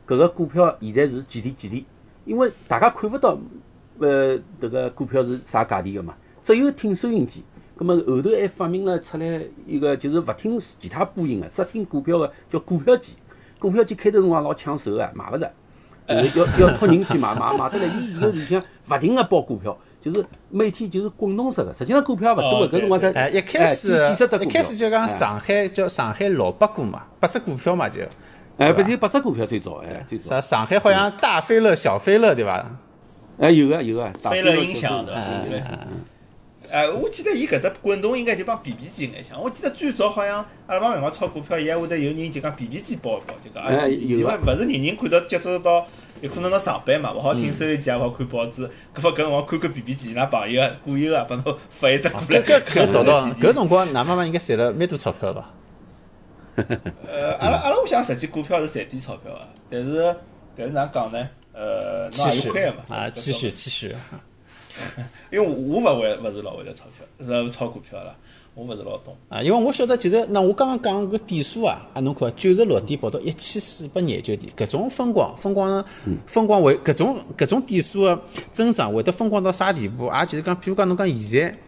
[0.07, 1.85] 搿个股票现在是几钿几钿，
[2.25, 3.39] 因为大家看勿到。
[4.01, 6.17] 呃，迭个股票是啥价钿个嘛？
[6.43, 7.45] 只有听收音机。
[7.77, 13.13] 葛末后头还发明了出来一个，就是勿听其他播音个，只听股票个，叫股票机。
[13.61, 15.49] 股票机开头辰光老抢手个，买勿着，
[16.09, 17.85] 就是要要托人去买，买买得来。
[17.87, 21.73] 伊现在里向勿停个报股票，就是每天就是滚动式个。
[21.73, 28.01] 实际上股票也勿多哦个，搿辰光才哎，一开始哎几十只股票一开始就讲哎上海叫上海老八股嘛，八只股票嘛就，
[28.59, 32.65] 哎，不是八只股票最早哎，最早啥上海好像大飞乐、小飞乐对伐？
[33.39, 35.21] 哎有个有个，飞乐音响对伐？
[36.73, 39.41] 哎我记得伊搿只滚动应该就帮 B B 机有眼像。
[39.41, 45.87] 我记得最早好像阿拉帮辰光炒股票，伊还会得有人就讲 B B 机报一报，就讲啊，哎因为勿是人人看到接触得到，
[46.25, 52.41] 有可能侬上班嘛，勿好听收音机，也勿好看报纸，搿么搿辰光看看 B B 机，㑚朋友啊、股友啊，帮侬发一只过来。
[52.41, 55.51] 搿搿搿辰光，㑚妈妈应该赚了蛮多钞票吧？
[56.57, 60.17] 呃，阿拉阿拉屋里向实际股票是赚点钞票个，但是
[60.57, 61.29] 但是哪讲呢？
[61.53, 62.97] 呃，侬期许也有亏个嘛。
[62.97, 63.95] 啊，期许期许。
[65.31, 68.15] 因为我勿会勿是老会得钞票，是炒股票啦，
[68.55, 69.17] 我勿是老懂。
[69.29, 75.85] 啊，因为我晓得，其实那我刚刚讲个点数啊，啊，侬看九十六点跑到一千四百廿九点，搿种疯狂疯狂
[76.27, 80.07] 疯狂会搿种搿种点数个增长会得疯狂到啥地步？
[80.07, 81.59] 啊就是讲，比如讲侬讲现在，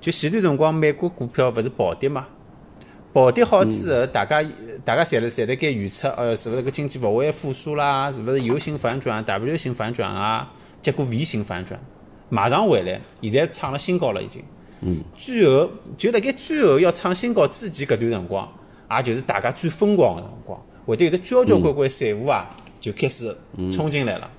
[0.00, 2.26] 就前段辰光美国股票勿是暴跌嘛？
[3.14, 4.44] 暴跌好之后，大家
[4.84, 8.12] 大家侪辣侪辣盖预测，呃，是勿是搿经济勿会复苏啦？
[8.12, 10.52] 是勿是 U 型反转、W 型反转啊？
[10.82, 11.80] 结果 V 型反转，
[12.28, 14.42] 马上回来，现在创了新高了已经。
[15.16, 18.48] 最后就辣盖最后要创新高之前搿段辰光，
[18.90, 22.48] 也就是大家最疯狂个辰光，会得有得交交关关散户啊，
[22.80, 23.36] 就开始
[23.72, 24.30] 冲进来了。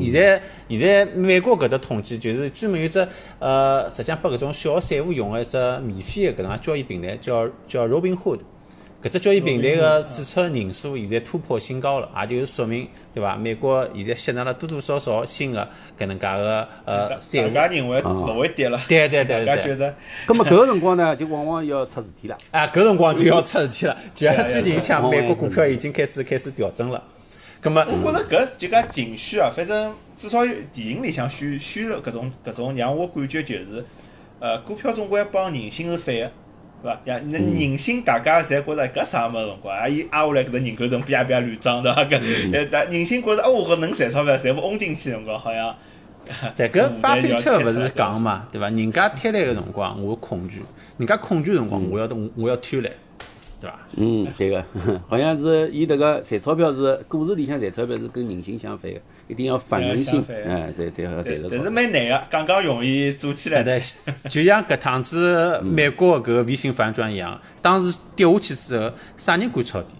[0.00, 3.06] 现在现在美国搿搭统计就是专门有只
[3.38, 8.40] 呃，实际上拨搿种小散户用个一只免费个搿能交易平台，叫叫 Robinhood。
[9.02, 13.36] 搿只交易平台个注册人数现在突破新高了，也就是说明对伐？
[13.36, 15.66] 美国现在吸纳了多多少少新个
[15.98, 17.54] 搿能介个呃散户。
[17.54, 19.94] 大家认为勿会跌了，对对对 对大家觉得
[20.26, 22.36] 葛么搿个辰光呢，就往往要出事体了。
[22.50, 27.02] 啊，搿辰光就要出事体了，就像最近像美国股票已经开始开始调整了。
[27.60, 33.84] 葛么，我觉着搿就讲情绪啊，反正至少电影里向宣宣了搿种搿种让我感觉就是，
[34.38, 36.30] 呃，股票总归帮人性是反个，
[36.84, 37.00] 对伐？
[37.06, 42.04] 呀那人性大家侪觉着搿啥物事辰光，啊伊挨下来搿只人口层啪啪乱涨，对伐？
[42.04, 42.20] 搿
[42.52, 45.74] 呃，但人性觉着哦，搿能赚钞票，全部嗡进去辰光，好像。
[46.56, 48.68] 对，搿巴菲特勿勿是讲嘛，对伐？
[48.68, 50.58] 人家贪婪个辰光，我恐惧；
[50.98, 52.90] 人家恐惧辰光，我要我要贪婪，
[53.64, 53.78] 对伐？
[53.96, 54.64] 嗯， 对个，
[55.08, 61.70] 好像是伊迭个赚钞票是股市里向赚钞票是跟人性相反个，一定要反人性哎，才才好赚钞票但是。
[61.70, 63.84] 蛮难个，刚刚容易做起来对的。
[64.22, 69.94] 对，就像搿趟子美国搿个微型反转一样，当时跌下去之后，啥人敢抄底？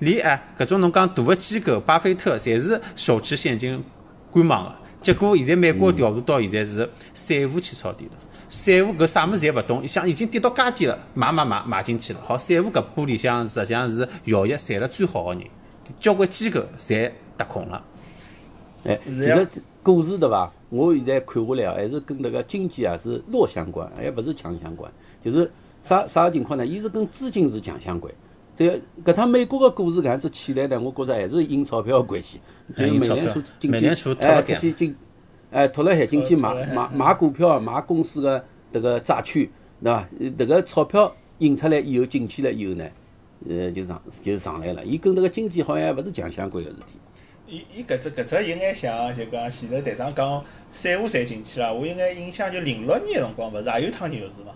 [0.00, 3.82] 连哎搿种侬讲大个机构，巴菲特侪是手持现金
[4.30, 4.74] 观望个。
[5.00, 8.12] 结果现在美国调度到现在是散户去抄底了。
[8.52, 12.20] 散户搿啥物事侪勿懂，一想已经跌到介低了，买买买买进去了。
[12.22, 15.42] 好，散户搿波里向实际上是效益赚了最好个人，
[15.98, 17.82] 交关机构侪踏空了。
[18.84, 19.48] 哎，其是呀实
[19.82, 20.52] 股市对伐？
[20.68, 24.92] 我现在看下来啊，还是跟迭个经济啊是弱相关，还勿是强相关。
[25.24, 25.50] 就是
[25.82, 26.66] 啥啥情况呢？
[26.66, 28.12] 伊是跟资金是强相关。
[28.54, 32.38] 这个搿趟美国个股市搿样子起来呢，我觉着还是印钞票个关系。
[32.76, 34.96] 就哎印钞是美联储票进去美联储，拖哎，了点进去进，
[35.52, 39.46] 哎，拖了海进去买买买股票，买公司个迭个债券，
[39.82, 40.08] 对伐？
[40.18, 42.88] 呃迭个钞票印出来以后进去了以后呢，
[43.48, 44.82] 呃，就上就上来了。
[44.84, 46.98] 伊跟迭个经济好像还勿是强相关个事体。
[47.46, 54.54] 伊伊搿只搿只有眼像就讲前头队长讲散户赚进去了，我有眼印象就零六年个辰光，勿是也有趟牛市嘛？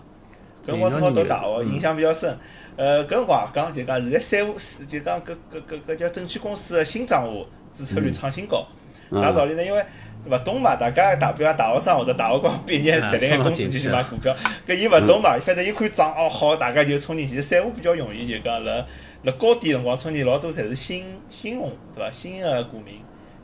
[0.65, 2.35] 搿辰光正好读大学，印象比较深。
[2.75, 4.53] 呃，搿辰光也讲就讲现在散户
[4.87, 8.65] 就讲搿搿搿搿叫证券公司个新账户注册率创新高，
[9.11, 9.63] 啥道理呢？
[9.63, 9.85] 因为
[10.25, 14.35] 勿懂嘛，大家大比方大学生或者大学刚毕业啊赚了眼工资就去买股票，
[14.67, 17.39] 搿伊勿懂嘛，反正伊看涨哦好，大家就冲进去。
[17.39, 18.85] 散户比较容易就讲辣
[19.23, 22.11] 辣高点辰光冲进，老多侪是新新用户对伐？
[22.11, 22.95] 新个股民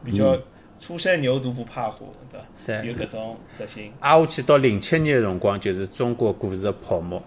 [0.04, 0.38] 比较
[0.80, 2.48] 初生牛犊不怕虎，对伐？
[2.66, 3.92] 对有搿种特性。
[4.02, 7.24] 挨下去到零七年个辰光，就是中国股市个泡沫，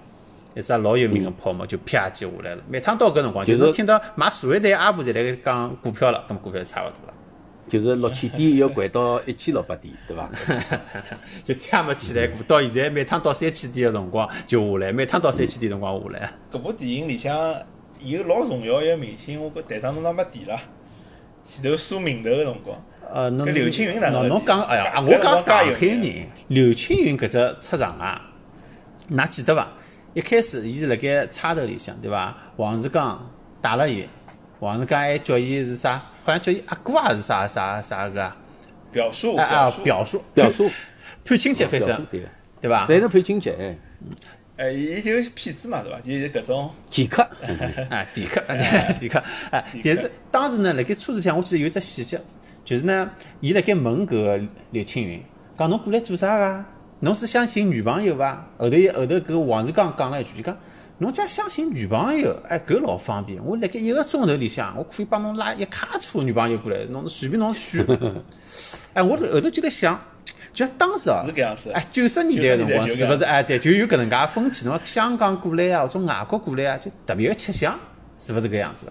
[0.54, 2.62] 一只老有名个泡沫就啪叽下来了。
[2.68, 7.14] 每趟到搿辰光，就就是听到买所有台阿婆侪辣盖讲股票了，搿么股票就差勿多了，
[7.68, 10.30] 就是六千点要掼到一千六百点，对伐？
[11.42, 12.42] 就再也没起来过。
[12.44, 16.32] 到现在每趟到三千点个辰光就下来，每趟到三千点辰光下来。
[16.52, 17.36] 搿部电影里向
[18.00, 20.58] 有老重要一个明星，我觉台上侬哪没提了？
[21.44, 28.30] 前头数名头个辰光，呃，侬刘青云哪能侬侬讲，哎呀，我讲搿上海人，刘青云搿只出场啊，
[29.10, 29.68] 㑚记得伐？
[30.12, 32.36] 一开始伊是辣盖差头里向，对伐？
[32.56, 34.04] 王志刚打了伊，
[34.60, 36.02] 王志刚还叫伊是啥？
[36.24, 38.36] 好像叫伊阿哥还是啥啥啥个啊？
[38.90, 40.70] 表叔啊表叔表叔，
[41.24, 42.28] 判亲戚，反正对个，
[42.62, 42.86] 对伐？
[42.86, 43.76] 反正判亲戚，哎，
[44.56, 46.00] 哎，伊就是骗子嘛，对伐？
[46.00, 47.26] 就是搿种剑客，
[47.90, 48.42] 哎，迪 克，
[48.98, 52.18] 迪克， 哎，但是当时呢，辣盖车子里向，我记得有一只细节，
[52.64, 54.40] 就是呢，伊辣盖问搿个
[54.70, 55.22] 刘青云，
[55.58, 56.64] 讲侬过来做啥个？
[57.00, 58.48] 侬是想寻女朋友伐？
[58.56, 60.56] 后头后头搿个王志刚讲了一句，伊讲
[60.98, 67.84] 侬家相寻女朋友，哎，搿老方便，我辣盖一个钟头里向，我可以帮侬拉一卡车女朋友过来，侬随便侬选。
[68.94, 70.00] 哎，我后头就在想，
[70.54, 71.70] 就当时啊是，搿样子。
[71.72, 73.24] 哎，九十年代个辰光90年代就是勿是？
[73.24, 74.64] 哎，对，就有搿能介风气。
[74.64, 77.78] 侬讲香港过来啊，或者外国过来啊，就特别个吃香，
[78.16, 78.90] 是勿是搿样子？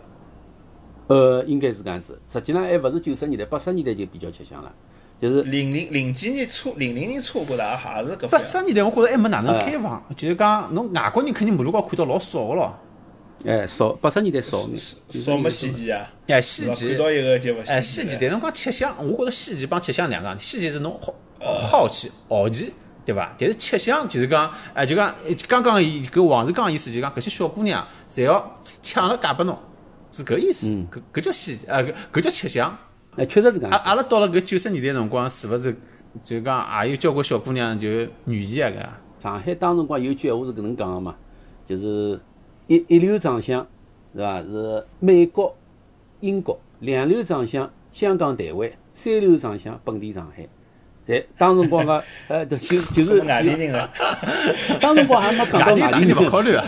[1.08, 2.20] 呃，应该是搿样子。
[2.28, 4.72] 实际上还勿是九十年代，八十年代就比较吃香了，
[5.22, 8.38] 就是零零零几年初，零零年初，我觉着也还是搿八。
[8.38, 12.78] 十年代我觉着还没哪能开放，就是讲侬外国人肯定马路高看到老少个咯。
[13.46, 14.58] 哎少，八十年代少，
[15.10, 16.74] 少没西奇啊，哎，是吧？
[16.74, 18.08] 西奇看，到一个就勿哎，稀奇了。
[18.08, 22.74] 西奇，但侬讲吃香，我觉着西奇帮吃香两个，西奇是侬好好奇、好奇，
[23.06, 23.36] 对伐？
[23.40, 25.14] 但是吃香就是讲，哎，就讲
[25.48, 29.58] 刚刚伊搿王志刚意思就讲，搿些小姑娘侪要抢了嫁拨侬，
[30.12, 30.68] 是搿意思。
[30.68, 32.78] 搿搿叫西奇，呃，搿搿叫吃香。
[33.18, 33.76] 哎，确实是搿样子。
[33.78, 35.76] 阿阿拉到了搿九十年代辰光，是勿是
[36.22, 39.24] 就讲也有交关小姑娘就愿意啊搿？
[39.24, 41.16] 上海当辰光有句闲话是搿能讲个嘛，
[41.68, 42.20] 就是
[42.68, 43.66] 一一流长相
[44.16, 44.42] 是伐？
[44.42, 45.56] 是美国、
[46.20, 50.48] 英国；两流长相香港、台湾；三流长相本地上海。
[51.08, 53.88] 侪当辰光个， 呃，就就就是外地人了，
[54.82, 56.66] 当辰光还没讲到外地啥人外地人勿考虑啊？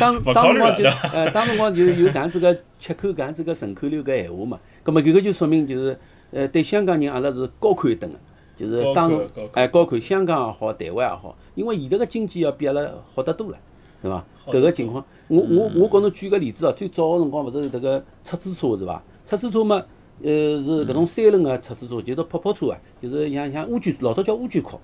[0.00, 4.58] 当不当辰光就呃，当辰光就有搿样子个吃口搿样子个顺口溜搿闲话嘛。
[4.82, 5.98] 葛末搿个就说明就是
[6.30, 8.18] 呃，对香港人阿拉是高看一等个，
[8.56, 9.12] 就是当
[9.52, 13.58] 哎高看香港也好，台湾也好，因为现在个经济要比阿拉好得多了，
[14.00, 14.24] 对伐？
[14.46, 19.02] 搿个情况，我我我告侬举个例子哦，最早个辰光勿是迭个出租车是伐？
[19.26, 19.84] 出租车嘛，
[20.22, 20.30] 呃
[20.62, 24.78] 是搿种三轮个出租车，就是泡泡车啊，就是像像乌龟，老早叫乌龟壳。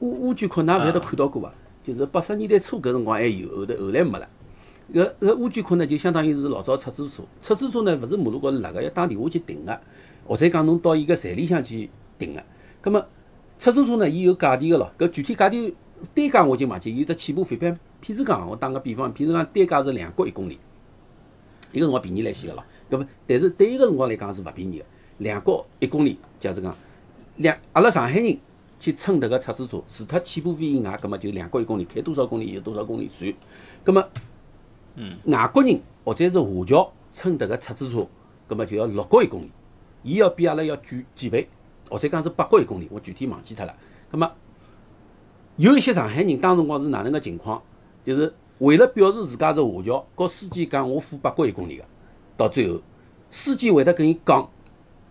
[0.00, 1.52] 乌乌龟壳，㑚勿晓得看到过伐？
[1.84, 4.28] 就是八十年代初搿辰光还有，后头后来没了。
[4.92, 7.22] 搿搿乌龟壳呢，就相当于是老早出租车。
[7.42, 9.80] 出租车呢，勿是马路高头辣个，要打电话去订个，
[10.26, 12.42] 或者讲侬到伊个站里向去订个。
[12.80, 13.06] 葛末
[13.58, 14.90] 出租车呢，伊有价钿个咯。
[14.98, 15.74] 搿具体价钿
[16.14, 20.58] 单价我已经忘记，伊只起步费，譬譬如讲，我打个比方，譬如讲单价是两角一公里，
[21.72, 22.64] 伊个辰光便宜来些个咯。
[22.90, 24.84] 搿么，但是对伊个辰光来讲是勿便宜个，
[25.18, 26.74] 两角一公里，假使讲
[27.36, 28.38] 两阿拉上海人
[28.80, 33.30] 去乘迭个出租车，除脱起步费以外，葛末就两角一公里，开多少公里有多少公里算。
[33.84, 34.08] 葛末，
[35.00, 38.08] 嗯，外国人或者是华侨乘迭个出租车，
[38.48, 39.50] 葛末就要六角一公里，
[40.02, 41.48] 伊要比阿拉要贵几倍，
[41.88, 43.72] 或者讲是八角一公里，我具体忘记脱了。
[44.10, 44.28] 葛末
[45.54, 47.62] 有一些上海人当辰光是哪能个情况？
[48.04, 51.84] 就是为了表示自家是华侨，告司机讲我付八角一公里个，
[52.36, 52.80] 到最后
[53.30, 54.50] 司机会得跟伊讲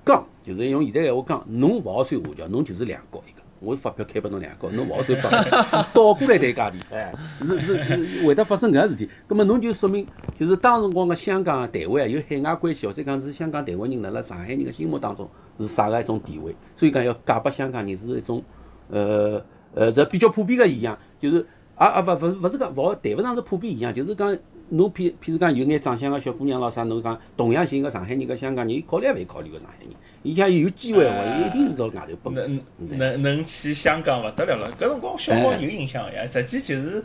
[0.06, 3.37] 讲，就是用现在闲话讲，侬勿好算华侨，侬就是两角一。
[3.60, 9.10] 我发票开拨侬两角，侬勿好收发票， 倒过来谈价钿，哎，是是是会得发生搿样事体。
[9.28, 10.06] 葛末侬就说明，
[10.40, 18.44] 就是当辰光个香港啊、台湾啊有海外关系，或者讲是香港、台湾人辣辣上海人个心目当中是啥个一种地位，所以讲要嫁拨香港人是一种
[18.90, 19.44] 呃
[19.74, 24.38] 呃，这比较普遍个现象，就是啊啊勿勿勿是讲勿好谈勿上是普遍现象，就是讲
[24.70, 29.90] 侬譬譬如讲有眼长相个小姑娘咾啥，侬讲同样寻个上海人跟香港人，伊考虑也勿考虑个上海人，
[30.24, 32.34] 伊像有机会个话，伊一定是朝外头奔。
[32.34, 37.04] 能能能去香港勿得了了，搿辰光小辰光有印象个呀，实际就是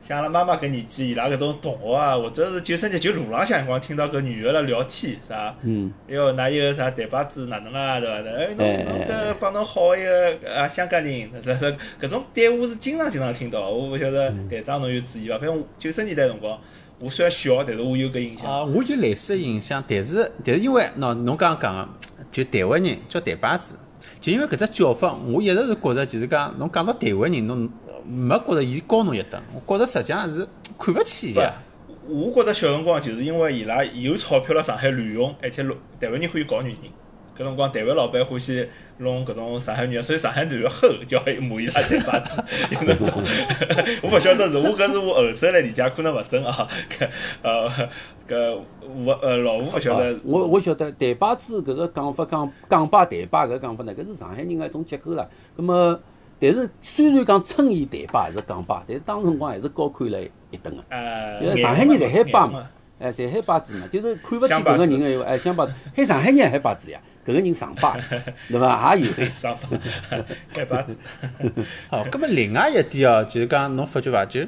[0.00, 5.56] 像阿拉妈妈搿年纪，伊拉搿种同学啊，或者是九十年就路浪向辰光听到搿女个辣聊天，啥？
[5.62, 8.14] 嗯，哟，㑚有个啥台巴子哪能啦，对伐？
[8.30, 15.38] 哎，侬侬搿帮侬好一个啊香港人，这这搿种对话是经常经常听到，我勿晓得嗯台长侬有注意伐？
[15.38, 16.60] 反正九十年代辰光，
[17.00, 18.50] 我虽然小，但是我有搿印象。
[18.50, 21.88] 啊，我有类似的印象，但是但是因为喏，侬刚刚讲个，
[22.32, 23.74] 就台湾人叫台巴子，
[24.20, 27.70] 就因为搿只叫法，我一直是觉着就是讲，侬讲到台湾人，侬
[28.08, 30.46] 没觉着伊高侬一等，我觉着实际上是
[30.78, 31.38] 看勿起伊
[32.08, 36.78] 我觉着小辰光就是因为伊拉有钞票辣上海乱用，而且弄台湾人欢喜搞女人。
[37.36, 38.66] 搿辰光台湾老板欢喜
[38.98, 42.42] 弄搿种上海女人，所以上海男个吼叫骂伊拉台巴子，
[44.02, 46.66] 我勿晓得是我搿是我后生来理解，可能勿准啊。
[46.88, 47.08] 搿
[47.42, 47.68] 呃
[48.26, 48.58] 搿
[49.04, 55.28] 我呃老吴勿晓得，我我晓得台巴子搿个讲法，港港巴台巴搿个讲法呢，搿是上海人个一种结构啦。
[55.54, 56.00] 葛么，
[56.40, 60.18] 但是虽然讲称伊台巴还是港巴，但是当辰光还是高看了
[60.50, 60.82] 一等个。
[60.88, 62.66] 呃，因为上海人在海巴嘛，，
[62.98, 67.96] 哎，在海巴子嘛，就是看勿起搿个人个闲话，哎，乡巴子，海上海人海巴子呀，搿个人上巴，
[68.48, 68.94] 对伐？
[68.94, 69.12] 也有。
[69.34, 69.78] 上访
[70.52, 70.96] 海巴 子，
[71.90, 74.24] 好，葛么另外一点哦，就是讲侬发觉伐？
[74.24, 74.40] 就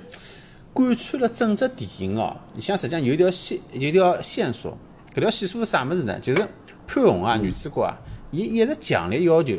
[0.73, 4.79] 贯穿了整只电影哦，里向实际上有一条线，有一条线索。
[5.13, 6.17] 搿条线索是啥物事呢？
[6.21, 6.41] 就是
[6.87, 7.99] 潘虹啊，女主角啊，
[8.31, 9.57] 伊一直强烈要求，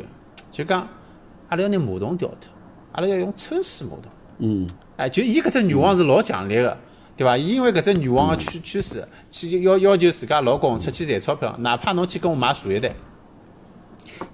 [0.50, 0.88] 就讲
[1.50, 2.50] 阿拉要拿马桶调脱，
[2.92, 4.04] 阿拉要用抽水马桶。
[4.38, 6.74] 嗯，哎，就伊搿只愿望是老强烈个，
[7.16, 7.36] 对伐？
[7.36, 12.90] 伊因为搿只愿望个趋趋势，去要要求自家老公出去赚钞票，哪怕侬去跟我买茶叶蛋，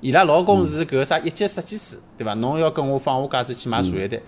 [0.00, 2.34] 伊拉老公是搿个啥一级设计师，对伐？
[2.34, 4.20] 侬要跟我放我假子去买茶叶蛋，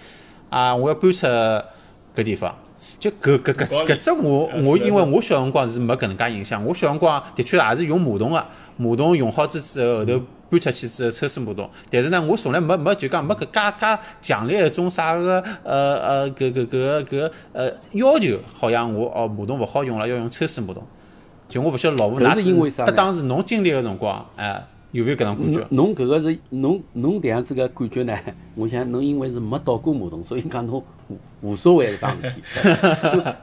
[0.51, 2.55] 啊，我要搬出搿地方。
[2.99, 8.44] 就搿搿搿搿只我我因为我小辰光是没搿能介印象，我小辰光的确也是用马桶个，
[8.77, 20.83] 马桶用好之之后后头搬出去之后抽水马桶，但是呢，我从来没没就讲没搿介介强烈一种啥个呃呃搿搿搿搿呃要求，好像我哦马桶勿好用了，要用抽水马桶。
[21.49, 25.94] 就我勿晓得老吴搿㑚是因为啥当时侬经历个辰光，哎，有没有搿种感觉侬？
[25.94, 28.16] 搿个是侬侬迭样子个感觉呢？
[28.55, 32.42] 我想侬因为是没倒过马桶，所以讲侬无无所谓搿桩事体。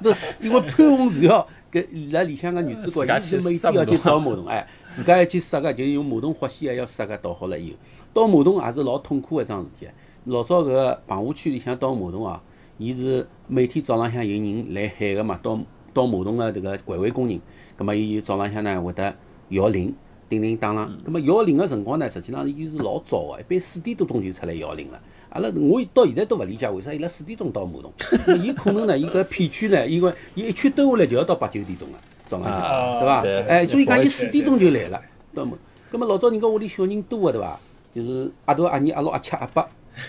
[0.02, 7.78] 对因为潘虹是要搿伊拉里向个女主角，伊是每天要去倒马桶，哎，自家要去塞个，就是用马桶活线要塞个倒好了以后，
[8.14, 9.88] 倒马桶也是老痛苦个一桩事体。
[10.26, 12.42] 老早搿个棚户区里向倒马桶啊，
[12.80, 15.60] 伊是每天早浪向有人来喊个嘛，倒
[15.94, 17.40] 倒马桶个迭个环卫工人，
[17.78, 19.14] 葛末伊早浪向呢会得
[19.50, 19.94] 摇铃。
[20.28, 25.00] 叮叮当啷，葛末摇铃个辰光呢，实际上伊是老早个，一般四点多钟就出来摇铃了。
[25.30, 27.92] 阿拉我到现在都勿理解为啥伊拉四点钟到马桶，
[28.28, 31.98] 那伊可能呢，伊搿片区呢，因为伊一圈兜下来就要到八九点钟了
[32.28, 33.22] 早浪啊向，对伐？
[33.22, 35.02] 对哎，所以讲伊四点钟就来了，
[35.34, 35.58] 倒马。
[35.92, 37.60] 葛末老早人家屋里小人多个对伐？
[37.94, 39.68] 就是阿大阿二阿六阿七阿八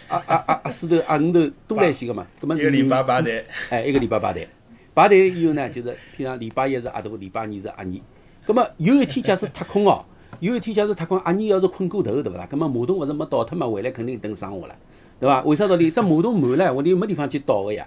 [0.08, 2.26] 阿阿阿阿四头阿五头多来些个嘛。
[2.40, 4.48] 葛末一个礼拜排队，哎，一个礼拜排队，
[4.94, 8.00] 排队以后呢，就是譬如讲礼拜一是阿大，礼拜二是阿二。
[8.46, 10.04] 葛么有一天假使踏空哦，
[10.38, 12.46] 有一天假使踏空阿尼要是困过头，对勿啦？
[12.48, 14.76] 葛末马桶勿是没倒脱嘛，回来肯定等生活了，
[15.18, 15.42] 对伐？
[15.42, 15.90] 为啥道理？
[15.90, 17.84] 只马桶满了，我就没地方去倒个呀。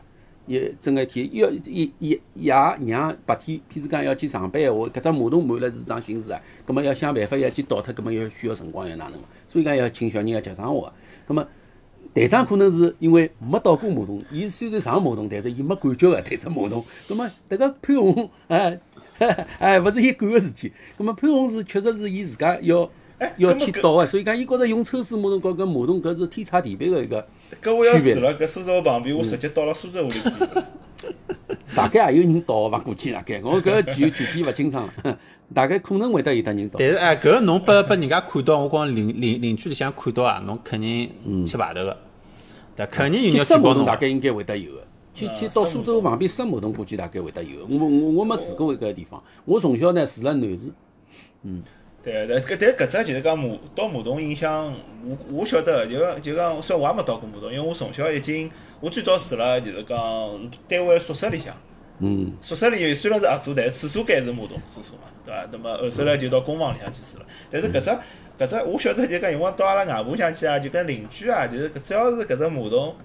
[0.47, 6.41] 也整个一天要一一爷娘白天，譬如讲要去上班闲话，搿只马桶满了是桩心事啊。
[6.65, 9.27] 葛末要想办法要去倒脱，葛末要需要辰光要哪能嘛？
[9.47, 10.91] 所以讲要请小人要接生活。
[11.27, 11.47] 葛末
[12.11, 16.83] 队长可能是因为没倒过马桶，伊虽然上马桶，但是伊没感觉个对只马桶。
[17.07, 18.79] 葛末迭个潘虹，哎
[19.59, 20.71] 哎，勿是伊管个事体。
[20.97, 22.89] 葛末潘虹是确实是伊自家要
[23.19, 27.27] 哎，要去倒个，所以讲伊觉着用抽水马桶和搿马桶搿是天差地别个一个。
[27.61, 30.29] 搿我要住辣搿苏州河旁边，我直接到了苏州屋里去。
[31.75, 32.79] 大概也有人倒伐？
[32.79, 35.17] 估计大概，我搿具具体勿清爽了，
[35.53, 36.75] 大概可能会得有得人倒。
[36.79, 41.97] 但是哎，搿侬拨拨人家看到，我讲邻邻邻居里向看到啊，侬肯定吃排头个，
[42.75, 44.83] 对，肯定有人举报侬大概应该会得有个。
[45.19, 47.65] 去啊去到苏州旁边塞马桶，估计大概会得有。
[47.69, 50.59] 我我我没住过搿个地方，我从小呢住辣南市，
[51.43, 51.61] 嗯
[52.01, 54.73] 对对，搿但搿只就是讲马到马桶影响，
[55.05, 58.49] 我我晓得，就讲就讲，虽然我也没到过马桶，因为我从小已经，
[58.79, 59.97] 我最早住辣就是讲
[60.65, 61.53] 单位宿舍里向，
[61.99, 65.45] 嗯，宿舍里虽然是合租，但是厕所间是马桶厕所嘛，对伐？
[65.51, 67.25] 那么后首来就到公房里向去住了。
[67.51, 67.89] 但是搿只
[68.39, 72.95] 搿只，我晓得就讲，辰光到阿拉外婆乡去啊，就跟邻居啊，就是搿只要是搿只马桶。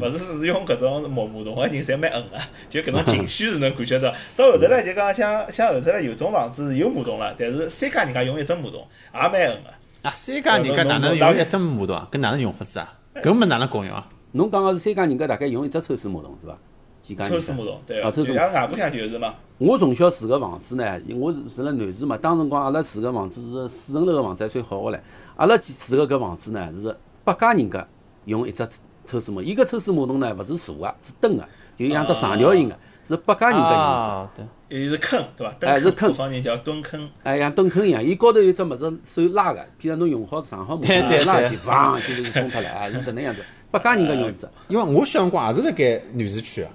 [0.00, 4.10] 勿是是用搿种木马桶个人，侪蛮硬个，就搿种情绪是能感觉到。
[4.36, 10.08] 到后头来就讲，像像后头来有种房子是有马桶了，但是三家人家用一只马桶，也蛮硬个。
[10.08, 12.08] 啊，三家人家哪能用一只马桶啊？
[12.10, 12.94] 搿哪能用法子啊？
[13.22, 14.06] 搿么哪能共用啊？
[14.32, 16.56] 侬讲个是三家人家大概用一只抽水马桶是伐？
[17.02, 19.34] 几家人家抽水马桶，对啊，抽就水马桶外婆乡就是嘛。
[19.58, 22.16] 我从小住个房子呢，我是住辣南市嘛。
[22.16, 24.98] 当辰光阿拉住个房子是四层楼个房子，还算好个唻。
[25.36, 27.86] 阿拉住个搿房子呢是八家人家
[28.24, 28.66] 用一只
[29.10, 31.44] 抽水马桶，伊搿抽水马桶呢勿是坐个，是蹲个，
[31.76, 35.54] 就像只长条形个，是八家人家用一啊，对，伊是坑，对伐？
[35.66, 37.00] 哎是坑方人叫蹲坑。
[37.00, 43.42] 只，哎，像蹲坑一样，伊高头有只物事手拉个，譬如侬用好上好马桶，对对对拉起，砰就是冲脱了， 哎，是搿能样子。
[43.70, 46.70] 八家人家用一只，因为我小辰光也是辣盖南市区啊。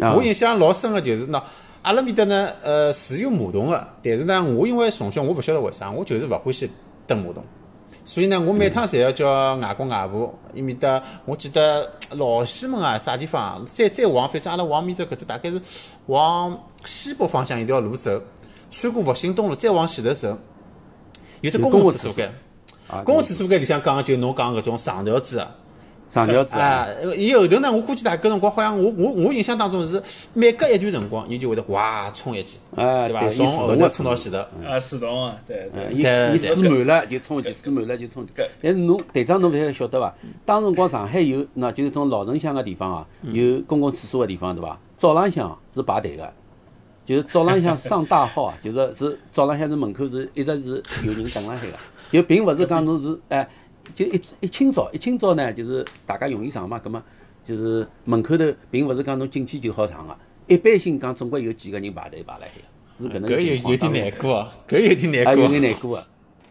[0.00, 1.42] 啊我印象老深个就是喏，
[1.82, 6.70] 阿拉面搭呢，呃是有马桶个，但是呢，我因为从小我勿晓得为啥，我就是勿欢喜
[7.06, 7.44] 蹲马桶，
[8.04, 15.60] 所以呢，我每趟侪要叫外公外婆伊面搭，我记得老西门啊啥地方，再再往，反正阿拉往面搭搿只大概是
[16.06, 18.20] 往西北方向一条路走，
[18.70, 20.36] 穿过复兴东路再往前头走，
[21.40, 22.28] 有只公共厕所间。
[22.86, 25.50] 啊公共厕所间里向讲个就侬讲搿种长条子啊。
[26.14, 26.86] 长条子啊，啊，
[27.16, 30.00] 伊后头呢，我估计大搿辰光好像我我我印象当中是
[30.32, 33.20] 每隔一段辰光，伊就会得哇冲一记，哎，对伐？
[33.22, 34.38] 对，从后头冲到前头。
[34.64, 35.92] 啊，水桶啊，对呃，对。
[35.92, 38.32] 伊伊水满了就冲一记，水满了就冲一记。
[38.62, 40.14] 但是侬队长侬勿晓得晓得伐？
[40.46, 44.78] 当辰光上海有，那就是种老城乡个地方啊，有公共厕所个地方对伐？
[44.96, 46.32] 早浪向是排队个，
[47.04, 51.72] 就是早浪向上大号啊， 就是是早浪向是门口是一直是有人等辣海个，
[52.12, 53.46] 就并勿是讲侬是哎，
[53.94, 57.02] 就一一清早一清早呢，就是大家容易上嘛，葛末
[57.44, 60.16] 就是门口头并勿是讲侬进去就好上个，
[60.46, 62.48] 一般性讲总归有几个人排队排辣海
[62.98, 65.58] 个，是搿能搿有情况有点难过哦，搿有点啊，有难过。
[65.58, 66.06] 眼难过个。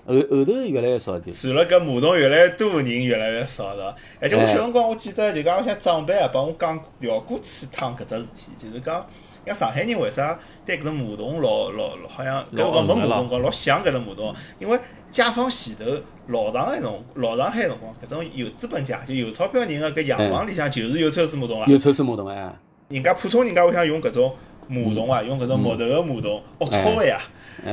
[0.06, 1.32] 后后头越来越少就。
[1.32, 3.96] 除了搿马桶越来越多，人越来越少了。
[4.20, 9.08] 而且我小辰光，我记得就讲，我想长辈啊帮我讲聊过次趟搿只事体，就是讲，
[9.46, 14.80] 像上海人为啥对搿种马桶老老老好像搿辰光没马桶辰光老想搿种马桶，因为
[15.12, 15.86] 解放前头
[16.28, 21.66] 老上海辰老上海辰光，搿种有资本家就有钞票人个搿洋房里向就是有抽水马桶啦。
[21.68, 22.54] 有抽水马桶哎，
[22.89, 24.36] 人家普通人家会想用搿种
[24.68, 27.20] 马桶啊，用搿种木头个马桶，龌龊个呀。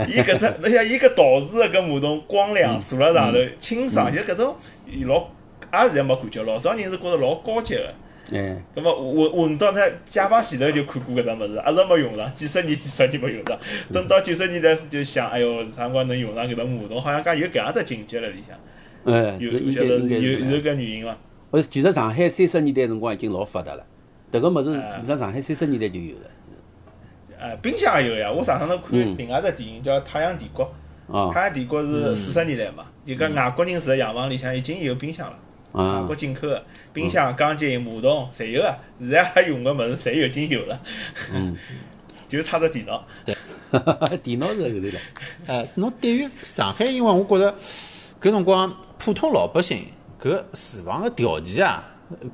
[0.08, 4.54] 伊搿只，侬想伊搿陶瓷个搿马桶光亮，坐辣上头清爽，就搿种
[5.06, 5.16] 老，
[5.72, 6.42] 也现在没感觉。
[6.42, 7.94] 老早人是觉着老高级个。
[8.32, 13.58] 哎，葛末混混到他解放前头就看过搿只物事，一直没用上，几十年几十年没用上。
[13.92, 17.00] 等到九十年代就想，哎哟，啥辰光能用上搿种马桶？
[17.00, 18.56] 好像讲有搿样只情节了里向，
[19.04, 21.16] 哎，有有有搿原因伐？
[21.50, 23.84] 呃，其实上海三十年代辰光已经老发达了，
[24.30, 26.30] 迭个物事哎在上海三十年代就有了。
[27.40, 28.30] 哎，冰箱也有呀。
[28.30, 30.64] 我上趟头看嗯另外一只电影叫《太阳帝国》。
[31.12, 35.38] 啊太阳帝国是四十年代嘛，就讲外国人住个洋房里向已经有冰箱了，外
[35.72, 40.80] 啊国，进口个冰箱、钢筋、马桶侪有啊，现在还用个物事侪已经有了，
[41.32, 41.56] 嗯，
[42.28, 43.04] 就差只电脑。
[43.24, 43.34] 对。
[44.24, 45.00] 电脑是后头了。
[45.46, 47.54] 呃，侬对于上海，因为我觉着
[48.20, 49.86] 搿辰光普通老百姓
[50.20, 51.84] 搿住房个条件啊，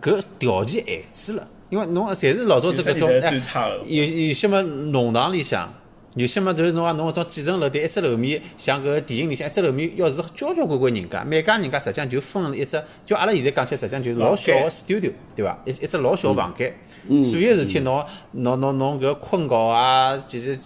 [0.00, 5.70] 搿条件限制了，因为侬侪是老早这搿种90年代哎最差的有有些么弄堂里向，
[6.16, 15.58] 有些嘛，就是侬讲侬搿种几层楼的一只楼面，像搿电影里向一只楼面要是交交关关人家，每家人家实际上就分一只，就阿拉现在讲起来，实际上就是老小个 studio，对伐？
[15.66, 16.74] 一一只老小个房间，
[17.22, 18.02] 所有事体侬
[18.32, 20.58] 侬侬侬搿困觉啊，就是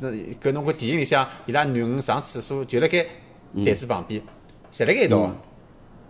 [0.00, 0.10] 呃
[0.42, 3.06] 搿侬搿电影里向伊拉囡恩上厕所就辣盖
[3.64, 4.20] 台子旁边，
[4.72, 5.36] 侪辣盖一道个。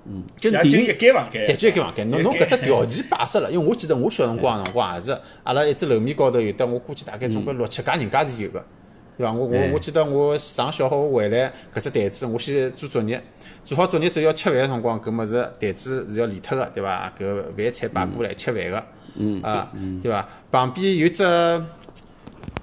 [0.07, 2.09] 嗯，就也就一电影间房间，对，就一间房间。
[2.09, 8.65] 侬侬搿只条件摆设了，因为我记得我小辰光辰光也是，阿拉一只楼面高头有的，我估计大概总归六七家人家是有个，
[9.19, 9.33] 对伐？
[9.33, 13.23] 我我我记得我上小学回来，搿只台子我先做作业，
[13.65, 17.13] 做好作业之后要吃饭个辰光，搿么是台子是要离脱个，对伐？
[17.19, 18.83] 搿饭菜摆过来吃饭个，
[19.17, 19.71] 嗯啊，
[20.03, 20.27] 对伐？
[20.51, 21.17] 旁边有只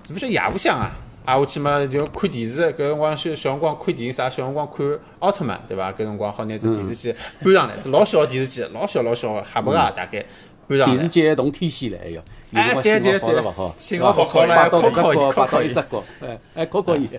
[0.04, 0.92] 怎么叫夜雾箱啊？
[1.28, 4.30] 挨下去嘛就看电视，搿辰光小小辰光看电影啥？
[4.30, 4.88] 小辰光看
[5.20, 5.92] 奥特曼，对伐？
[5.92, 7.14] 搿辰光好拿只电视机
[7.44, 10.26] 搬上来，只老小个电视机，老小老小个，哈不个大概
[10.68, 10.96] 搬上来。
[10.96, 12.22] 电视机还动天线唻，还要。
[12.54, 17.10] 哎，对对对好了勿好，，信号勿好来，摆到困觉伊，搿只角，摆困觉伊哎哎，考考伊。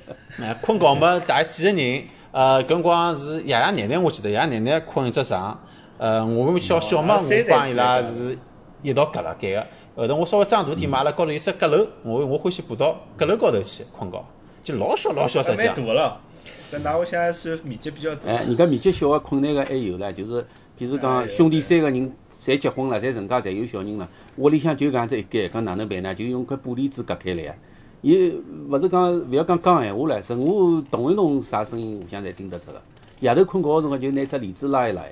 [0.41, 2.05] 哎，困觉嘛，大概几个人？
[2.33, 5.61] 呃，搿辰光是爷爷奶奶，我记得爷爷奶奶困一只床。
[5.99, 8.39] 呃，我们小小嘛，我帮伊拉是
[8.81, 9.67] 一道隔辣盖个。
[10.03, 14.25] 后头我稍微长大点嘛，阿拉高头有只阁楼，我我欢喜爬到阁楼高头去困觉，
[14.63, 16.21] 就老小老小，实际蛮上大个了。
[16.71, 18.31] 搿㑚屋里向还算面积比较大。
[18.31, 20.47] 哎，人家面积小个困难个还有唻，就是
[20.77, 26.15] 比如讲兄弟三个人侪结婚了，侪成家，侪有小人了，屋里向就搿样子一间，讲哪能办呢？
[26.15, 27.55] 就用块玻璃纸隔开来呀。
[28.01, 28.33] 伊
[28.69, 32.81] 勿是讲勿要讲讲闲话唻，任何动一动啥声音，互相侪听得出个。
[33.19, 35.11] 夜头困觉个辰光就拿只帘子拉一拉呀，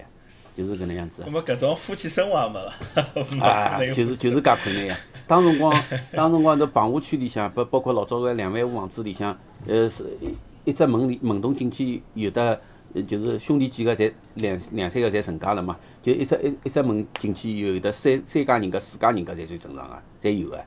[0.56, 1.30] 就是搿能样子那。
[1.30, 2.72] 么搿种夫妻生活也没了，
[3.36, 4.96] 没啊就是就是介困难呀。
[5.26, 5.72] 当辰光，
[6.12, 9.36] 当辰光在棚户区里向，包包括老早个两万户房子里向，
[9.66, 12.58] 呃，是一一只门里门洞进去，有的
[12.94, 20.58] 呃就是兄弟几个侪两两三个侪成家了嘛，就一只一一只门进去有的三三家人家四家人家侪算正常个，侪有个。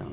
[0.00, 0.06] 嗯，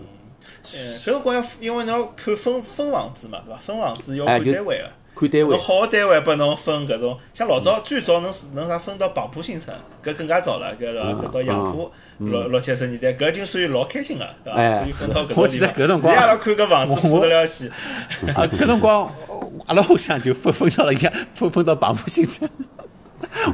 [0.64, 3.60] 搿辰光要因为侬要看分分房子嘛，对伐？
[3.60, 4.92] 分房子要看单位个。
[5.16, 14.60] 看单位侬，好个单位拨侬分搿种，像老早最早能能啥分到棚浦新城，搿更加早了，搿是搿到杨浦六六七十年代，搿就属于老开心个，对伐？
[14.60, 15.70] 哎可以分到搿种地方。
[15.70, 17.70] 搿辰光现在阿拉看搿房子我不得了死，
[18.36, 19.12] 啊，搿辰光
[19.68, 22.50] 阿拉屋里向就分分到了一样，分分到棚浦新城。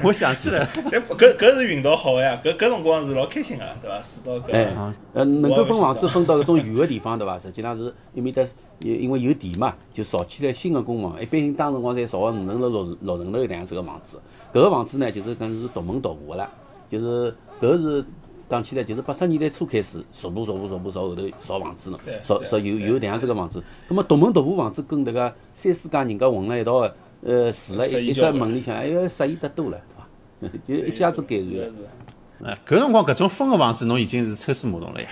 [0.03, 3.99] 我想起来搿搿是运道好个呀，搿搿辰光是老开心个，对伐？
[3.99, 7.37] 住到搿哎能够分房子分到搿种远个地方，对伐？
[7.37, 8.41] 实际上是伊面搭，
[8.81, 11.21] 因因为有地嘛，就造起来新个公房。
[11.21, 14.17] 一般性当辰光侪造个五层楼、六六层楼搿样子个房子。
[14.53, 16.49] 搿个房子呢，就是讲是独门独户个啦，
[16.89, 18.05] 就是搿是
[18.49, 23.61] 讲起来就是八十年代初开始，逐步逐步逐步朝后头造房子了对，造造有有搿样子个房子。
[23.87, 29.79] 葛末独门独户房子跟迭个三四家人家混辣一道个，呃，住辣一一只门里向，哎呀，适意得多了，
[30.39, 30.57] 对伐？
[30.67, 32.57] 就一家子改善了。
[32.65, 35.09] 搿辰光搿种分个房子，侬已经是抽丝剥胧了呀。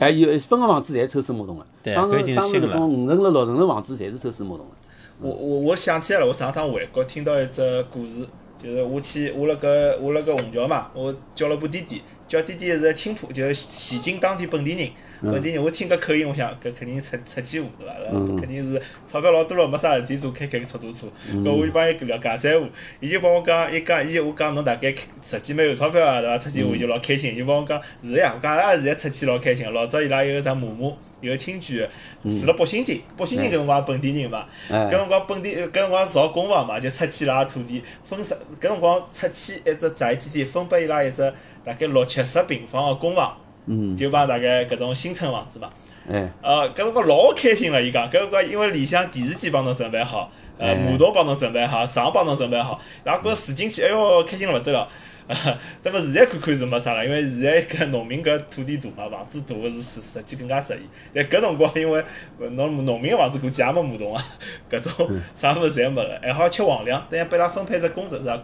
[0.00, 4.72] 哎，有分个房子侪抽水马桶个，当对搿已时当时搿经新了种五层楼、六层楼房子侪是抽水马桶个。
[5.20, 8.26] 我我我想起来了，我上趟回国听到一只故事，
[8.62, 14.88] 就是我去我辣搿我辣搿虹桥嘛，我叫了部滴滴，叫滴滴是青浦，就是西京当地本地人。
[15.22, 17.94] 本地人，我听搿口音，我想搿肯定出出去户对伐？
[18.12, 21.06] 嗯肯定是钞票老多了，没啥事体做，开开出租车。
[21.32, 22.66] 搿我就帮伊聊尬三胡，
[23.00, 26.38] 伊就帮我讲，伊讲伊我讲侬大概实际蛮有钞票啊，对伐？
[26.38, 27.36] 出去玩就老开心。
[27.36, 29.70] 伊帮我讲是呀，我讲阿拉现在出去老开心。
[29.72, 31.86] 老早伊拉有个啥嬷嬷，有个亲眷，
[32.22, 34.46] 住辣北新泾，北新泾搿辰光本地人嘛。
[34.70, 43.36] 哎搿辰光本地，搿辰光造公房嘛，就出去伊拉土地分啥，搿辰光出去一只宅基地分拨伊拉一只大概六七十平方个公房，
[43.70, 45.70] 嗯，就帮大概搿种新村房子嘛。
[46.10, 54.88] 哎，呃，搿辰光老开心了，伊讲搿辰光因为里向电视机帮侬准备好，呃，哎马桶帮侬准备好，床帮侬准备好，然后搿住进去，哎哟，开心了勿得了。
[55.84, 60.80] 那么现在看看是没啥了，因为现在搿农民搿土地大嘛，房子大个是实实际更加适宜。
[61.14, 62.04] 但搿辰光因为
[62.40, 64.20] 呃侬农民房子估计也没马桶啊，
[64.68, 68.42] 搿种啥物事侪没个，还好吃皇粮，等下拨伊拉分配只工资啥，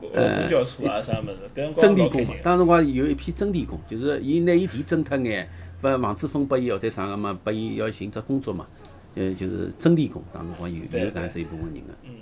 [0.00, 2.36] 公公交车啊啥物事，搿辰光征地工。
[2.42, 5.48] 当辰光有一批征地工，就是伊拿伊地征脱眼，
[5.80, 8.66] 分房子分拨伊或者啥个嘛，拨伊要寻只工作嘛，
[9.14, 10.22] 呃，就是征地工。
[10.32, 11.92] 当辰光有有搿样子一部分人个。
[12.04, 12.14] 嗯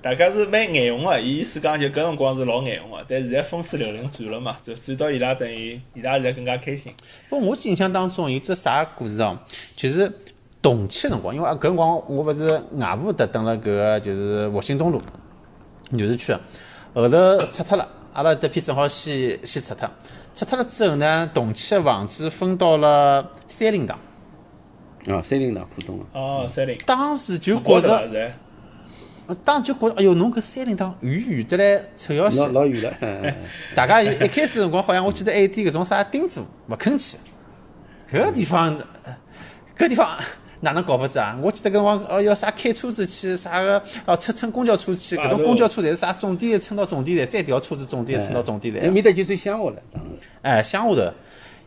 [0.00, 6.92] 大家是蛮眼红个，伊意思讲就搿辰光是老眼红个，但现在风水流年转了嘛，就转到伊拉等于伊拉现在更加开心。
[7.28, 9.36] 不我印象当中有只啥故事哦，
[9.74, 10.10] 就是
[10.62, 15.02] 动迁辰光，因为啊搿辰光我勿是外婆搭等了搿个就是复兴东路
[15.90, 16.32] 牛市区，
[17.02, 19.88] 后头拆脱了，阿拉迭批正好先先拆脱，
[20.34, 23.98] 拆脱了之后呢，动迁的房子分到了三林堂，
[25.06, 26.04] 啊，三林堂浦东个。
[26.12, 28.32] 哦，三林，当时就觉着，
[29.44, 32.38] 当时就觉着，哎哟，侬搿三林堂远远的来臭要死。
[32.40, 32.48] 老。
[32.48, 33.36] 老远了，哎
[33.76, 37.18] 大家一开始辰光好像我记得还有点搿种啥钉子户勿肯去，
[38.10, 39.16] 搿地方，呃
[39.76, 40.18] 搿地方
[40.60, 41.38] 哪能搞法子啊？
[41.42, 48.92] 我记得搿辰光哦要啥开车子去啥个哦乘乘公交车去，搿种公交车侪是啥终点站乘到终点站，再调车子终点站乘到终点埃站。
[48.92, 50.10] 面搭就算乡下了，当时。
[50.42, 51.12] 哎，乡下头，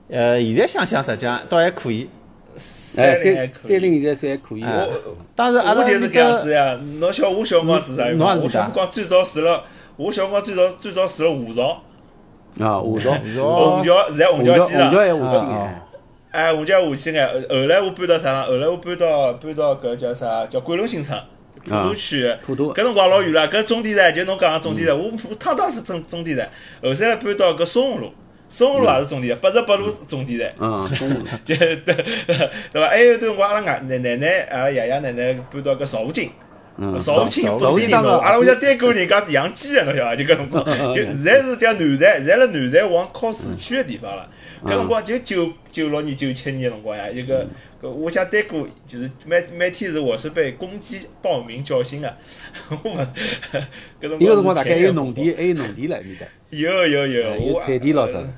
[0.09, 2.09] 呃，现在想想实际上倒还可以。
[2.53, 3.71] 哎，三菱还三可以。
[3.71, 4.63] 三菱现在算还可以。
[4.63, 6.77] 哎我当时阿拉我就是搿样子呀。
[6.99, 8.37] 侬晓得我小辰光是啥地方？
[8.41, 9.63] 我小辰光最早住了，
[9.95, 11.81] 我小辰光最早最早住了五朝，
[12.59, 14.99] 啊，五朝，哦虹桥现在虹虹桥虹桥机场桥。
[14.99, 15.83] 还下啊去啊
[16.31, 18.45] 哎，哎，虹桥下去眼，后后来我搬到啥了？
[18.47, 20.45] 后来我搬到搬到搿叫啥？
[20.47, 21.19] 叫桂林新村，
[21.65, 22.33] 普陀区。
[22.45, 26.49] 普陀搿辰光老远了，搿终点站就侬讲个终点站，我我趟趟是终终点站。
[26.81, 28.11] 后头来搬到搿松湖路，
[28.47, 30.53] 松湖路也是终点站，八十八路终点站。
[30.59, 31.95] 嗯，中午 就 对对
[32.81, 32.87] 伐？
[32.87, 36.29] 还有段辰光，阿拉外奶奶奶、阿拉爷爷奶奶搬到搿邵武泾，
[36.77, 40.15] 嗯，邵武泾不是地方，泾当个阿拉屋里向单过人家养鸡个，侬晓得伐？
[40.15, 40.65] 就搿辰光，
[40.95, 44.25] 就现在是叫南站，现在辣南站往靠市区个地方了。
[44.63, 47.47] 搿辰光就九九六年、九七年个辰光呀，一个
[47.81, 52.15] 搿我想单过，就是每每天是我是被公鸡报名叫醒个，
[52.83, 52.97] 我勿
[54.01, 56.25] 搿辰伊个辰光大概还有农田，还有农田了，面搭。
[56.51, 58.33] 有有有，哎有我菜地老啥的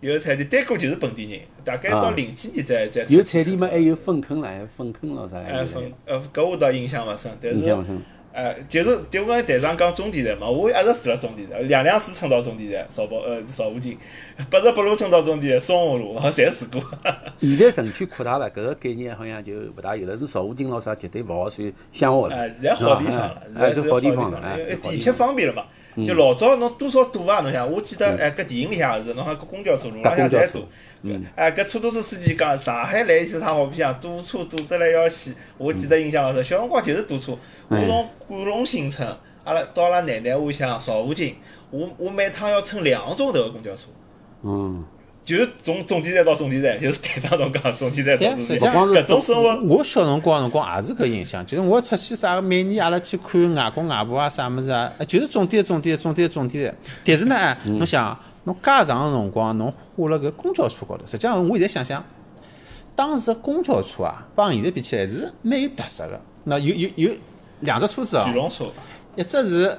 [0.00, 5.38] 有菜地，单过就是本地人，大概到啊零几年才才有菜地嘛，还有粪坑了，粪坑咯啥。
[5.38, 7.76] 哎，粪呃，搿我倒印象勿深，但是。
[8.30, 13.96] 哎，就是就跟队长讲终点站嘛，我一直住辣终点站，两辆水乘到终点站，邵宝呃邵武泾，
[14.50, 16.80] 八十八路村到终点站，松湖路，我侪试过。
[17.40, 20.16] 现在城区扩大了，搿个概念好像就勿大有了。
[20.16, 22.36] 是邵武泾咯啥，绝对勿好算乡下了。
[22.36, 25.64] 哎，现在好地方了，现哎，在是是好地地方了，地地铁方方便了嘛。
[26.04, 27.40] 就老早侬多少堵啊？
[27.40, 30.64] 侬想，我记得哎，搿电影里向也是，侬看搿公交车路浪向侪堵。
[31.34, 35.34] 哎，搿出租车司机讲，上海来一趟好白相，堵车堵得来要死。
[35.56, 37.36] 我记得印象老深，小辰光就是堵车。
[37.68, 39.08] 我从桂龙新村，
[39.42, 41.34] 阿拉到阿拉奶奶屋里向邵武泾，
[41.70, 43.88] 我我每趟要乘两个钟头个公交车。
[44.42, 44.84] 嗯，
[45.24, 56.74] 就是从总点站到总点站，就是队长侬讲总点站到对实际上搿种生活我小辰光辰光也是搿印象，就是我出去啥个，每年阿拉去看外公外婆啊啥物事啊，就是总点总点总点总点。
[57.04, 62.04] 但是呢，哎侬想，侬介长个辰光，侬花了搿公交车高头，实际上我现在想想，
[62.94, 66.20] 当时公交车啊，帮现在比起来是蛮有特色个。
[66.44, 67.10] 那有有有
[67.60, 68.64] 两只车子哦巨，龙车，
[69.16, 69.78] 一只是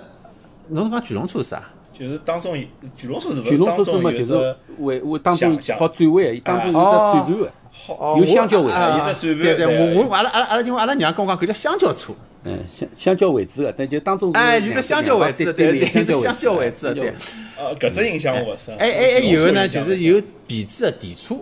[0.68, 1.64] 侬讲巨龙车是啥？
[2.00, 2.64] 就是当中有
[2.96, 7.52] 巨龙车是勿巨龙是当中车车嘛，就是有只为为当中好转弯当中有哦只转盘的。
[7.72, 12.14] 好有香蕉位啊有只转盘对对，对我我阿拉阿拉阿拉因为阿拉娘跟我讲，搿叫香蕉车。
[12.46, 17.14] 嗯，香香蕉位置个，但就当中哎，有只香蕉位置，对对，有只香蕉位置，对。
[17.58, 18.74] 呃，搿只印象我勿深。
[18.78, 21.36] 哎哎哎，有个呢，就是有皮子个电车，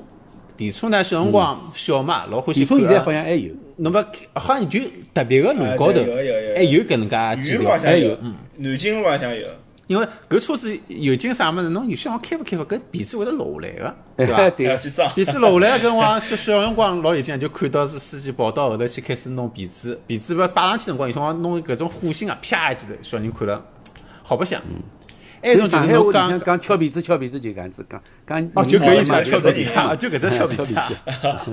[0.57, 3.11] 电车呢，小辰光小嘛，老欢喜看现在好。
[3.13, 4.03] 像还有，那么
[4.33, 4.79] 好像就
[5.13, 7.77] 特别个路哎高头，对有搿能介记录鱼路好。
[7.77, 8.17] 像有还有，
[8.57, 9.45] 南京路好像有。
[9.87, 14.35] 因为搿车子有劲啥物事，侬有些辰光开勿开勿，搿皮子会得落下来个，对伐？
[14.35, 15.09] 哎对要，去装。
[15.13, 23.63] 皮子落下来搿辰光，小小辰光老有劲，就看到是司机跑到后头去开始弄皮子，皮子勿摆上去辰光，有辰光弄搿种火星啊，啪一记头，小人看了
[24.21, 24.61] 好白相。
[25.41, 30.89] 还有一种就上是侬讲海话里向讲翘鼻子，翘鼻子就搿样子讲，讲哦，就搿意思翘就搿意思皮子啊，就搿只翘鼻子 啊。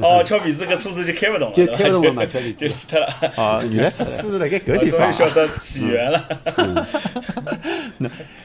[0.03, 3.07] 哦，翘鼻子搿车子就开勿动了，就开勿动了嘛 翘皮子就死脱了。
[3.37, 5.11] 哦，原来出处是辣盖搿地方啊。
[5.11, 6.25] 终于晓得起源了。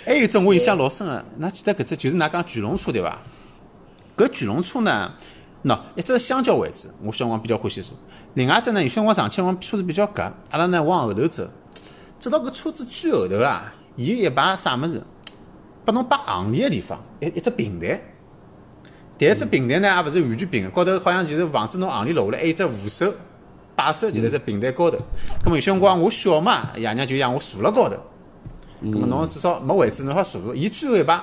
[0.06, 3.20] 还有一种我印象老深个，㑚记得搿只就是㑚讲巨龙车对伐？
[4.18, 5.14] 搿巨龙车呢，
[5.64, 7.94] 喏，一只是香蕉位置，我小辰光比较欢喜坐；
[8.34, 11.48] 另外一只呢，有些辰光上去辰光车子比较夹，阿拉呢往后头走，
[12.20, 15.04] 走到搿车子最后头啊，伊有一排啥物事，
[15.86, 18.00] 拨侬摆行李个地方，一一只平台。
[19.18, 23.14] 但一只平台呢，也勿是完全平个，高头好像就是防止侬行李落下来，还有一只扶手
[23.76, 24.98] 把手，就在只平台高头。
[25.44, 27.98] 葛末有些辰光我小嘛，爷娘就让我坐辣高头。
[28.82, 30.56] 咁么侬至少没位置，侬好坐坐。
[30.56, 31.22] 伊最后一排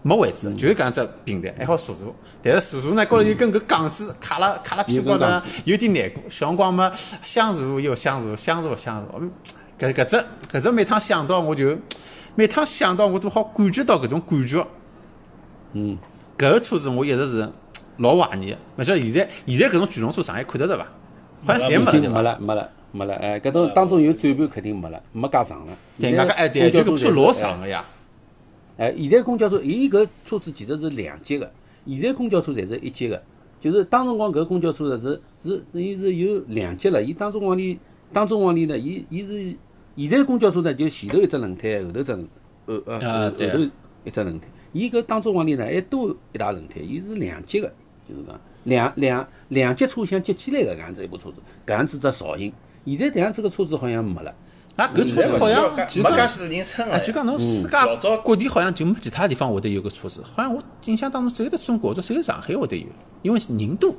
[0.00, 2.16] 没位置，就是搿样只平台，还好坐坐。
[2.42, 6.22] 但是坐坐呢，高头有根搿杠子卡了卡了屁股高头呢，有点难过。
[6.30, 6.90] 小辰光嘛，
[7.22, 9.20] 想坐又想坐，想坐想坐。
[9.80, 10.16] 嗯搿搿只
[10.52, 11.78] 搿只每趟想到我就，
[12.34, 14.66] 每趟想到我都好感觉到搿种感觉。
[15.72, 15.96] 嗯，
[16.36, 17.48] 搿个车子我一直是
[17.96, 18.58] 老怀念的。
[18.76, 20.86] 勿晓得现在现在搿种巨龙车上海看得到伐？
[21.46, 23.14] 好像侪没了没了，没了，没了。
[23.14, 25.72] 哎，搿种当中有转盘肯定没了，没介长了。
[25.98, 27.82] 对，现在外加哎对，就搿车老长个呀。
[28.76, 31.50] 哎，现在公交车，伊搿车子其实是两节个，
[31.86, 33.22] 现在公交车侪是一节个。
[33.60, 37.78] 就是当辰光搿公交车呢是是伊是有两节了，伊当中往里
[38.12, 39.54] 当中往里呢，伊伊是
[40.08, 42.12] 现在公交车呢就前头一只轮胎，后头只
[42.66, 43.70] 呃呃啊后后头
[44.04, 44.46] 一只轮胎。
[44.72, 47.72] 伊搿当中往里呢还多一大轮胎，伊是两节个，
[48.08, 52.52] 就是讲两两两节车厢接起来个搿样子一部车子，搿样子只造型。
[52.86, 54.34] 现在这样子个车子好像没了。
[54.76, 57.00] 那搿车子好像就讲没介许多人乘啊，了。
[57.00, 62.86] 就讲侬世界老早各地好像就没其他地方会得有个车子，好像我印象当中只有得中国或者只有上海会得有，
[63.22, 63.94] 因为是人多。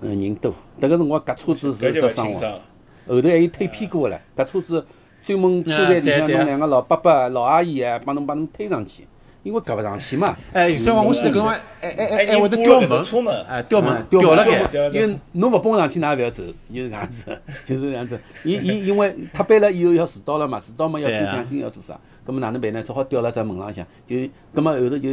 [0.00, 2.60] 嗯人多，迭个辰光搿车子是只伤亡，轻伤。
[3.08, 4.86] 后头还有推屁股个唻，搿车子
[5.22, 9.06] 专门车站里向弄两个老伯伯、老阿姨啊，帮侬帮侬推上去，
[9.42, 10.36] 因为搿勿上去嘛。
[10.52, 13.02] 哎，有辰光我记得搿辰光，哎哎哎哎，会得吊门。
[13.48, 16.42] 哎，吊门嗯吊了该，吊了因为侬勿蹦上去，㑚勿要走，
[16.72, 18.20] 就是搿样子， 就是搿样子。
[18.44, 21.24] 伊伊因为踏板了以后要迟到了嘛，迟到嘛要对啊。
[21.24, 22.82] 做奖金要做啥，葛末哪能办呢？
[22.82, 24.16] 只好吊辣只门浪向，就
[24.52, 25.10] 葛末后头就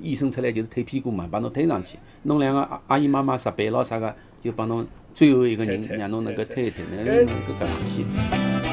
[0.00, 8.69] 医生出来就是推屁股嘛，帮侬推上去，弄两个阿阿姨妈妈拾板咯啥个，就帮侬最后一个人让侬能够推推一推，能搿能够搿上去。